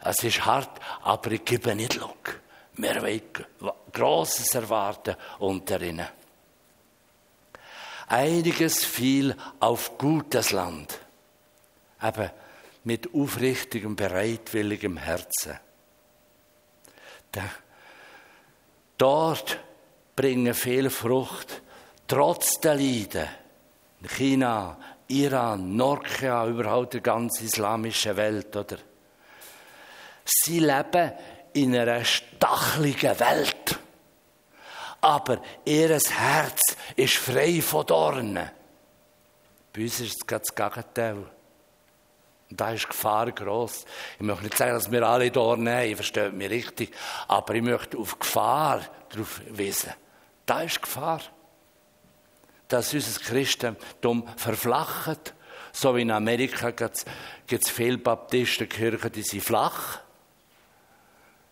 Es 0.04 0.22
ist 0.22 0.44
hart, 0.44 0.80
aber 1.02 1.32
ich 1.32 1.44
gebe 1.44 1.74
nicht 1.74 1.96
Look. 1.96 2.41
Wir 2.74 3.02
wollen 3.02 3.22
Grosses 3.92 4.54
erwarten 4.54 5.16
unter 5.38 5.80
ihnen. 5.82 6.06
Einiges 8.08 8.84
fiel 8.84 9.34
auf 9.60 9.96
gutes 9.98 10.50
Land, 10.50 10.98
eben 12.02 12.30
mit 12.84 13.14
aufrichtigem, 13.14 13.96
bereitwilligem 13.96 14.96
Herzen. 14.96 15.58
Dort 18.98 19.58
bringen 20.14 20.54
viel 20.54 20.90
Frucht, 20.90 21.62
trotz 22.06 22.60
der 22.60 22.74
Leiden. 22.74 23.28
China, 24.06 24.76
Iran, 25.08 25.76
Nordkorea, 25.76 26.46
überhaupt 26.46 26.94
die 26.94 27.00
ganze 27.00 27.44
islamische 27.44 28.16
Welt, 28.16 28.54
oder? 28.56 28.78
Sie 30.24 30.60
leben 30.60 31.12
in 31.54 31.76
einer 31.76 32.04
stacheligen 32.04 33.18
Welt. 33.20 33.78
Aber 35.00 35.42
ihr 35.64 35.88
Herz 35.88 36.60
ist 36.96 37.16
frei 37.16 37.60
von 37.60 37.86
Dornen. 37.86 38.50
Bei 39.72 39.82
uns 39.82 40.00
ist 40.00 40.18
es 40.20 40.26
das 40.26 40.54
Gegenteil. 40.54 41.16
Und 42.50 42.60
da 42.60 42.70
ist 42.70 42.84
die 42.84 42.88
Gefahr 42.88 43.32
gross. 43.32 43.84
Ich 44.16 44.22
möchte 44.22 44.44
nicht 44.44 44.58
sagen, 44.58 44.74
dass 44.74 44.92
wir 44.92 45.02
alle 45.02 45.30
Dornen 45.30 45.74
haben, 45.74 45.96
versteht 45.96 46.34
mich 46.34 46.50
richtig. 46.50 46.94
Aber 47.26 47.54
ich 47.54 47.62
möchte 47.62 47.96
auf 47.98 48.18
Gefahr 48.18 48.82
darauf 49.08 49.40
wiesen. 49.48 49.92
Da 50.46 50.60
ist 50.60 50.76
die 50.76 50.80
Gefahr. 50.82 51.20
Dass 52.68 52.92
unser 52.92 53.20
Christentum 53.20 54.28
verflacht. 54.36 55.34
So 55.72 55.96
wie 55.96 56.02
in 56.02 56.10
Amerika 56.10 56.70
gibt 56.70 57.06
es 57.50 57.70
viele 57.70 57.98
Baptistenkirchen, 57.98 59.10
die 59.10 59.22
sind 59.22 59.42
flach. 59.42 60.00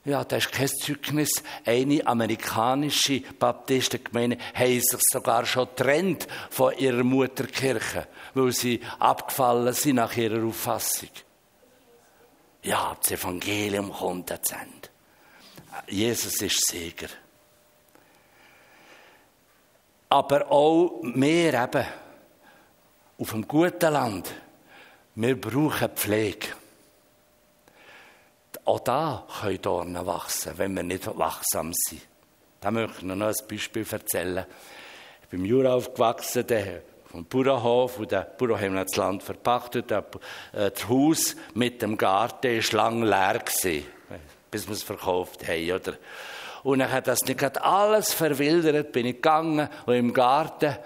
Ja, 0.05 0.25
das 0.25 0.47
ist 0.47 0.53
kein 0.53 0.69
Zeugnis. 0.69 1.31
Eine 1.65 2.07
amerikanische 2.07 3.21
Baptistengemeinde 3.39 4.39
haben 4.55 4.81
sich 4.81 5.01
sogar 5.13 5.45
schon 5.45 5.69
getrennt 5.69 6.27
von 6.49 6.77
ihrer 6.79 7.05
Mutterkirche, 7.05 8.09
weil 8.33 8.53
sie 8.53 8.81
abgefallen 8.99 9.75
sind 9.75 9.97
nach 9.97 10.17
ihrer 10.17 10.43
Auffassung. 10.47 11.11
Ja, 12.63 12.97
das 12.99 13.11
Evangelium 13.11 13.93
kommt 13.93 14.33
ans 14.33 14.53
Ende. 14.53 14.89
Jesus 15.89 16.41
ist 16.41 16.67
Sieger. 16.67 17.09
Aber 20.09 20.51
auch 20.51 21.03
wir 21.03 21.55
eben, 21.55 21.87
auf 23.19 23.31
dem 23.31 23.47
guten 23.47 23.93
Land, 23.93 24.35
wir 25.15 25.39
brauchen 25.39 25.91
Pflege. 25.91 26.49
Auch 28.71 28.79
da 28.79 29.27
können 29.41 29.61
Dornen 29.61 30.07
wachsen, 30.07 30.53
wenn 30.57 30.77
wir 30.77 30.85
nicht 30.85 31.05
wachsam 31.19 31.73
sind. 31.75 32.03
Da 32.61 32.71
möchte 32.71 32.99
ich 32.99 33.03
noch 33.03 33.17
ein 33.17 33.35
Beispiel 33.49 33.85
erzählen. 33.91 34.47
Ich 35.23 35.29
bin 35.29 35.41
im 35.41 35.47
Jura 35.47 35.75
aufgewachsen, 35.75 36.47
der 36.47 36.83
vom 37.11 37.25
Bauernhof, 37.25 37.99
und 37.99 38.13
der 38.13 38.21
Bauernhof 38.39 38.61
haben 38.61 38.77
das 38.77 38.95
Land 38.95 39.25
verpachtet. 39.25 39.91
Äh, 39.91 40.03
das 40.53 40.89
Haus 40.89 41.35
mit 41.53 41.83
dem 41.83 41.99
Garten 41.99 42.47
war 42.47 42.77
lange 42.77 43.07
leer, 43.07 43.41
gewesen, 43.41 43.87
bis 44.53 44.69
wir 44.69 44.75
es 44.75 44.85
verkauft 44.85 45.49
haben. 45.49 45.73
Oder? 45.73 45.95
Und 46.63 46.79
dann 46.79 46.93
hat 46.93 47.09
das 47.09 47.23
nicht 47.23 47.43
alles 47.61 48.13
verwildert, 48.13 48.93
bin 48.93 49.07
ich 49.07 49.17
gegangen 49.17 49.69
und 49.87 49.95
im 49.95 50.13
Garten 50.13 50.77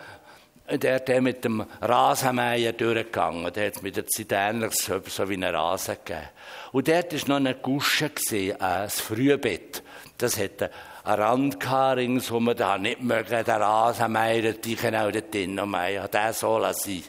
der 0.71 0.95
hat 0.95 1.09
mit 1.21 1.45
dem 1.45 1.65
Rasenmäher 1.81 2.73
durchgegangen. 2.73 3.53
Der 3.53 3.67
hat 3.67 3.83
mit 3.83 3.97
der 3.97 4.07
Ziterne 4.07 4.71
so, 4.71 5.01
so 5.07 5.29
wie 5.29 5.35
einen 5.35 5.55
Rasen 5.55 5.97
gegeben. 6.03 6.29
Und 6.73 6.89
dort 6.89 7.13
war 7.13 7.29
noch 7.29 7.37
eine 7.37 7.55
Gusche, 7.57 8.11
gewesen, 8.11 8.61
ein 8.61 8.89
Frühbett. 8.89 9.83
Das 10.17 10.39
hatte 10.39 10.71
einen 11.05 11.23
Rand 11.23 11.73
ringsum, 11.97 12.55
da 12.57 12.79
nicht 12.79 13.03
mögen, 13.03 13.45
der 13.45 13.61
Rasenmäher, 13.61 14.53
die 14.55 14.77
dort 14.77 15.35
drin 15.35 15.55
noch 15.55 15.67
mähen. 15.67 16.09
Der 16.11 16.33
soll 16.33 16.73
sein. 16.75 17.05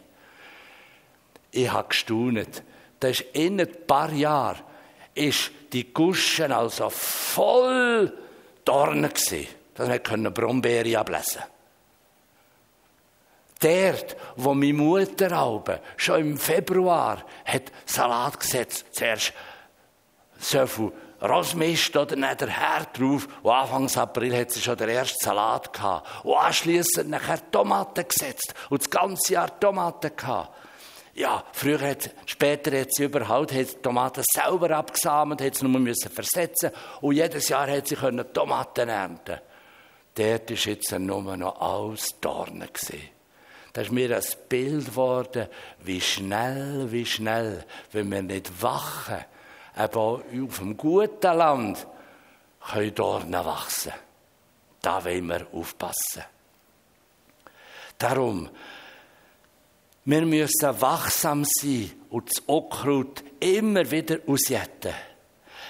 Ich 1.52 1.72
habe 1.72 1.88
gestaunt. 1.88 2.64
Das 3.00 3.22
ist 3.22 3.26
in 3.34 3.62
ein 3.62 3.70
paar 3.88 4.12
Jahren, 4.12 4.60
ist 5.14 5.52
die 5.72 5.94
Guschen 5.94 6.52
also 6.52 6.90
voll 6.90 8.12
Dornen 8.66 9.10
gewesen. 9.10 9.48
Dass 9.76 9.88
man 9.88 10.34
Brombeere 10.34 11.00
ablesen 11.00 11.42
konnte. 11.42 11.55
Dort, 13.66 14.16
wo 14.36 14.54
meine 14.54 14.74
Mutter 14.74 15.32
Albe, 15.32 15.80
schon 15.98 16.20
im 16.20 16.38
Februar 16.38 17.24
hat 17.46 17.72
Salat 17.88 18.40
gesetzt, 18.40 18.86
zuerst 18.92 19.34
so 20.38 20.68
viel 20.68 20.92
Rosmist 21.20 21.98
oder 21.98 22.16
nicht 22.16 22.42
der 22.42 22.50
Herd 22.50 23.00
drauf. 23.00 23.28
Und 23.42 23.52
Anfang 23.52 23.96
April 23.96 24.38
hat 24.38 24.52
sie 24.52 24.62
schon 24.62 24.78
den 24.78 24.90
ersten 24.90 25.18
Salat 25.20 25.74
gehabt. 25.74 26.24
Und 26.24 26.36
anschliessend 26.36 27.10
nachher 27.10 27.40
Tomaten 27.50 28.08
gesetzt. 28.08 28.54
Und 28.70 28.84
das 28.84 28.90
ganze 28.92 29.34
Jahr 29.34 29.60
Tomaten 29.60 30.16
gehabt. 30.16 30.56
Ja, 31.16 31.44
früher 31.52 31.82
hat, 31.82 32.12
später 32.28 32.80
hat 32.80 32.94
sie 32.94 33.06
überhaupt 33.06 33.52
hat 33.52 33.82
Tomaten 33.82 34.22
selber 34.32 34.70
abgesammelt, 34.78 35.42
hat 35.42 35.56
sie 35.56 35.66
nur 35.66 35.80
müssen 35.80 36.12
versetzen 36.12 36.70
und 37.02 37.16
jedes 37.16 37.50
Jahr 37.50 37.68
hat 37.72 37.88
sie 37.88 37.96
Tomaten 37.96 38.90
ernten. 38.90 39.40
Dort 40.14 40.52
ist 40.52 40.66
jetzt 40.66 40.92
nur 41.00 41.36
noch 41.36 41.60
alles 41.60 42.20
Dornen 42.20 42.68
gesehen. 42.72 43.15
Das 43.76 43.88
ist 43.88 43.92
mir 43.92 44.16
ein 44.16 44.24
Bild 44.48 44.86
geworden, 44.86 45.50
wie 45.84 46.00
schnell, 46.00 46.90
wie 46.94 47.06
schnell, 47.06 47.66
wenn 47.92 48.10
wir 48.10 48.22
nicht 48.22 48.62
wachen, 48.62 49.26
aber 49.76 50.00
auf 50.00 50.60
dem 50.60 50.78
guten 50.78 51.38
Land, 51.38 51.86
können 52.72 52.96
Dornen 52.96 53.34
wachsen. 53.34 53.92
Da 54.82 55.04
wollen 55.04 55.28
wir 55.28 55.48
aufpassen. 55.52 56.24
Darum, 57.98 58.50
wir 60.06 60.26
müssen 60.26 60.82
wachsam 60.82 61.44
sein 61.44 61.92
und 62.10 62.30
das 62.30 62.44
Unkraut 62.46 63.26
immer 63.42 63.92
wieder 63.92 64.20
ausjetten. 64.26 64.94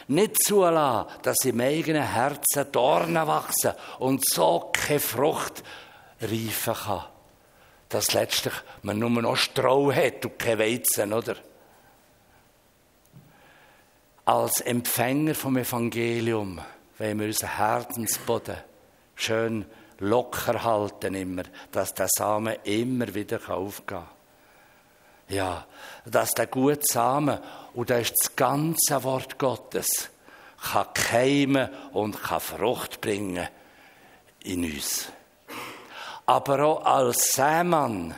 Nicht 0.10 0.44
zulassen, 0.44 1.10
dass 1.24 1.38
im 1.44 1.60
eigenen 1.60 2.08
Herzen 2.08 2.72
Dornen 2.72 3.26
wachsen 3.26 3.74
und 3.98 4.24
so 4.30 4.70
keine 4.72 5.00
Frucht 5.00 5.64
reifen 6.22 6.76
kann 6.76 7.15
dass 7.96 8.12
letztlich 8.12 8.54
man 8.82 9.00
nur 9.00 9.10
noch 9.10 9.38
Stroh 9.38 9.94
hat 9.94 10.26
und 10.26 10.38
kein 10.38 10.60
Weizen, 10.60 11.14
oder? 11.14 11.38
Als 14.26 14.60
Empfänger 14.60 15.34
vom 15.34 15.56
Evangelium 15.56 16.60
wollen 16.98 17.20
wir 17.20 17.28
unseren 17.28 17.56
Herzensboden 17.56 18.58
schön 19.16 19.66
locker 20.00 20.62
halten 20.62 21.16
immer, 21.16 21.44
dass 21.72 21.94
der 21.94 22.10
Samen 22.14 22.58
immer 22.66 23.14
wieder 23.14 23.40
aufgehen 23.50 23.86
kann. 24.00 24.08
Ja, 25.30 25.66
dass 26.04 26.32
der 26.32 26.48
gute 26.48 26.82
Samen, 26.84 27.40
und 27.76 27.90
das 27.90 28.02
ist 28.02 28.16
das 28.20 28.36
ganze 28.36 29.04
Wort 29.06 29.40
Gottes, 29.40 30.10
kann 30.62 30.94
keimen 30.94 31.70
und 31.94 32.22
kann 32.22 32.42
Frucht 32.42 33.00
bringen 33.00 33.48
in 34.44 34.66
uns 34.66 35.10
aber 36.26 36.66
auch 36.66 36.86
als 36.86 37.34
Sämann, 37.34 38.16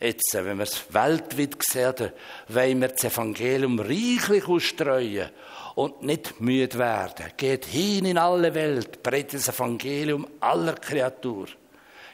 jetzt, 0.00 0.32
wenn 0.34 0.58
wir 0.58 0.64
es 0.64 0.92
weltweit 0.92 1.56
sehen, 1.62 2.12
wollen 2.48 2.80
wir 2.80 2.88
das 2.88 3.04
Evangelium 3.04 3.78
reichlich 3.78 4.46
ausstreuen 4.46 5.30
und 5.74 6.02
nicht 6.02 6.40
müde 6.40 6.78
werden. 6.78 7.32
Geht 7.36 7.66
hin 7.66 8.04
in 8.04 8.18
alle 8.18 8.54
Welt, 8.54 9.02
predigt 9.02 9.34
das 9.34 9.48
Evangelium 9.48 10.26
aller 10.40 10.74
Kreatur. 10.74 11.46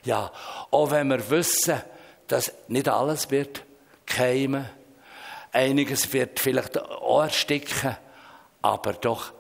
Ja, 0.05 0.31
auch 0.71 0.91
wenn 0.91 1.09
wir 1.09 1.29
wissen, 1.31 1.83
dass 2.27 2.53
nicht 2.69 2.89
alles 2.89 3.31
wird 3.31 3.63
keimen, 4.07 4.67
einiges 5.53 6.13
wird 6.13 6.41
vielleicht 6.41 6.79
auch 6.79 7.23
ersticken, 7.23 7.97
aber 8.63 8.93
doch 8.95 9.33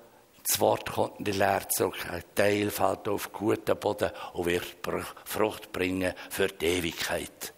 das 0.49 0.61
Wort 0.61 0.91
kommt 0.91 1.19
in 1.19 1.25
die 1.27 1.33
Lehre 1.33 1.69
zurück. 1.69 2.07
Ein 2.11 2.23
Teil 2.35 2.71
fällt 2.71 3.07
auf 3.07 3.33
guten 3.33 3.79
Boden 3.79 4.11
und 4.33 4.47
wird 4.47 4.65
Frucht 5.25 5.71
bringen 5.73 6.15
für 6.31 6.49
die 6.49 6.65
Ewigkeit. 6.65 7.53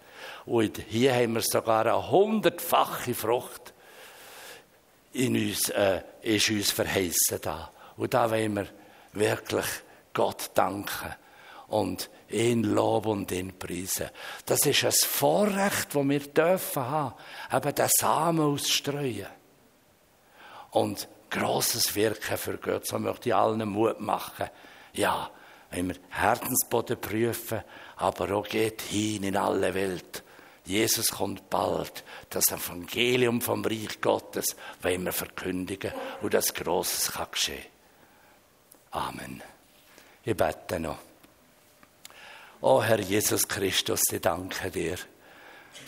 Und 0.44 0.79
hier 0.88 1.14
haben 1.14 1.35
wir 1.35 1.42
sogar 1.42 1.87
eine 1.87 2.11
hundertfache 2.11 3.14
Frucht 3.14 3.72
in 5.12 5.37
uns, 5.37 5.68
äh, 5.68 6.03
ist 6.22 6.50
uns 6.50 6.72
verheißen 6.72 7.40
da. 7.40 7.70
Und 7.96 8.12
da 8.12 8.29
wollen 8.29 8.57
wir 8.57 8.66
wirklich 9.12 9.66
Gott 10.12 10.50
danken 10.55 11.14
und 11.68 12.11
ihn 12.29 12.64
loben 12.64 13.11
und 13.11 13.33
ihn 13.33 13.57
preisen. 13.57 14.11
Das 14.46 14.66
ist 14.66 14.85
ein 14.85 14.92
Vorrecht, 14.92 15.94
das 15.94 16.09
wir 16.09 16.20
dürfen 16.20 16.83
haben, 16.83 17.14
eben 17.53 17.74
den 17.74 17.88
Samen 17.88 18.53
auszustreuen. 18.53 19.29
Und 20.72 21.09
grosses 21.30 21.94
Wirken 21.94 22.36
für 22.36 22.58
Gott. 22.58 22.86
So 22.86 22.98
möchte 22.98 23.30
ich 23.30 23.34
allen 23.34 23.68
Mut 23.68 24.00
machen. 24.00 24.50
Ja, 24.92 25.30
wenn 25.70 25.88
wir 25.88 25.96
Herzensboden 26.10 27.00
prüfen, 27.00 27.62
aber 27.96 28.34
auch 28.34 28.48
geht 28.48 28.82
hin 28.82 29.22
in 29.22 29.36
alle 29.36 29.74
Welt. 29.74 30.24
Jesus 30.64 31.10
kommt 31.10 31.48
bald. 31.48 32.04
Das 32.28 32.48
Evangelium 32.48 33.40
vom 33.40 33.64
Reich 33.64 34.00
Gottes 34.00 34.56
wollen 34.82 35.05
wir 35.05 35.12
verkündigen 35.12 35.92
und 36.22 36.34
das 36.34 36.52
Grosses 36.52 37.12
kann 37.12 37.28
geschehen. 37.30 37.64
Amen. 38.90 39.42
Ich 40.24 40.36
bete 40.36 40.78
noch. 40.78 40.98
O 42.61 42.82
Herr 42.82 43.00
Jesus 43.00 43.48
Christus, 43.48 44.02
ich 44.12 44.20
danke 44.20 44.70
dir 44.70 44.98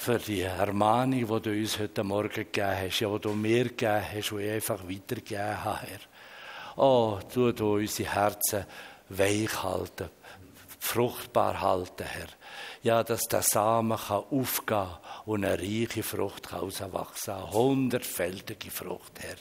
für 0.03 0.19
die 0.19 0.41
Ermahnung, 0.41 1.21
die 1.21 1.43
du 1.43 1.51
uns 1.51 1.79
heute 1.79 2.03
Morgen 2.03 2.29
gegeben 2.29 2.77
hast, 2.77 2.99
ja, 2.99 3.09
die 3.09 3.21
du 3.21 3.35
mir 3.35 3.67
gegeben 3.67 4.03
hast, 4.13 4.31
die 4.33 4.37
ich 4.37 4.51
einfach 4.51 4.81
weitergegeben 4.83 5.65
habe, 5.65 5.87
Herr. 5.87 6.83
Oh, 6.83 7.21
tu 7.33 7.53
du 7.53 7.75
unsere 7.75 8.13
Herzen 8.13 8.65
weich 9.11 9.63
halten, 9.63 10.11
fruchtbar 10.81 11.61
halten, 11.61 12.03
Herr. 12.05 12.27
Ja, 12.83 13.05
dass 13.05 13.21
der 13.31 13.43
Samen 13.43 13.97
kann 13.97 14.25
aufgehen 14.29 14.89
und 15.25 15.45
eine 15.45 15.57
reiche 15.57 16.03
Frucht 16.03 16.49
kann 16.49 16.63
auswachsen, 16.63 17.35
eine 17.35 17.53
hundertfältige 17.53 18.73
Frucht, 18.73 19.21
Herr. 19.21 19.37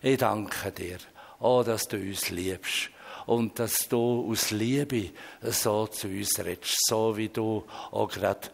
Ich 0.00 0.18
danke 0.18 0.70
dir, 0.70 0.98
oh, 1.40 1.64
dass 1.64 1.88
du 1.88 1.96
uns 1.96 2.30
liebst 2.30 2.90
und 3.26 3.58
dass 3.58 3.88
du 3.88 4.30
aus 4.30 4.52
Liebe 4.52 5.10
so 5.42 5.88
zu 5.88 6.06
uns 6.06 6.38
redest, 6.38 6.86
so 6.86 7.16
wie 7.16 7.30
du 7.30 7.64
auch 7.90 8.08
gerade 8.08 8.48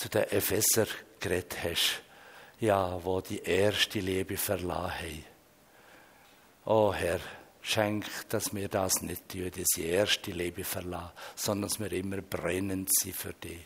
zu 0.00 0.08
den 0.08 0.22
Epheser 0.30 0.86
geredet 1.18 1.58
hast. 1.62 2.02
ja, 2.58 2.98
wo 3.04 3.20
die 3.20 3.42
erste 3.42 4.00
Liebe 4.00 4.38
verlassen 4.38 4.94
haben. 4.98 5.24
Oh 6.64 6.94
Herr, 6.94 7.20
schenk, 7.60 8.06
dass 8.30 8.54
wir 8.54 8.68
das 8.68 9.02
nicht 9.02 9.28
tun, 9.28 9.50
diese 9.54 9.82
erste 9.82 10.30
Liebe 10.30 10.64
verlassen, 10.64 11.12
sondern 11.36 11.68
dass 11.68 11.78
wir 11.78 11.92
immer 11.92 12.22
brennend 12.22 12.88
sind 12.98 13.14
für 13.14 13.34
dich. 13.34 13.60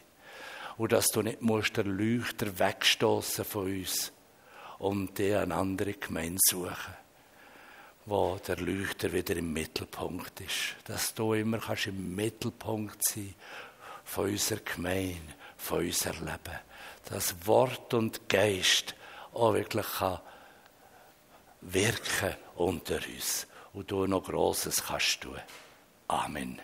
Und 0.76 0.90
dass 0.90 1.06
du 1.06 1.22
nicht 1.22 1.40
musst 1.40 1.76
den 1.76 1.96
Leuchter 1.96 2.58
wegstoßen 2.58 3.44
von 3.44 3.66
uns 3.66 4.10
und 4.80 5.16
dir 5.16 5.40
eine 5.40 5.54
andere 5.54 5.92
Gemeinde 5.92 6.40
suchen, 6.50 6.96
wo 8.06 8.40
der 8.44 8.56
Leuchter 8.56 9.12
wieder 9.12 9.36
im 9.36 9.52
Mittelpunkt 9.52 10.40
ist. 10.40 10.74
Dass 10.84 11.14
du 11.14 11.34
immer 11.34 11.58
kannst 11.58 11.86
im 11.86 12.16
Mittelpunkt 12.16 13.04
sein 13.04 13.36
von 14.02 14.30
unserer 14.30 14.60
Gemeinde, 14.60 15.34
von 15.64 15.78
unserem 15.78 16.26
Leben. 16.26 16.58
Dass 17.10 17.34
Wort 17.46 17.94
und 17.94 18.28
Geist 18.28 18.94
auch 19.32 19.54
wirklich 19.54 19.86
kann 19.98 20.20
wirken 21.64 22.34
unter 22.56 22.96
uns 22.96 23.46
und 23.72 23.90
du 23.90 24.06
noch 24.06 24.24
Großes 24.24 24.84
kannst 24.84 25.22
tun. 25.22 25.40
Amen. 26.08 26.60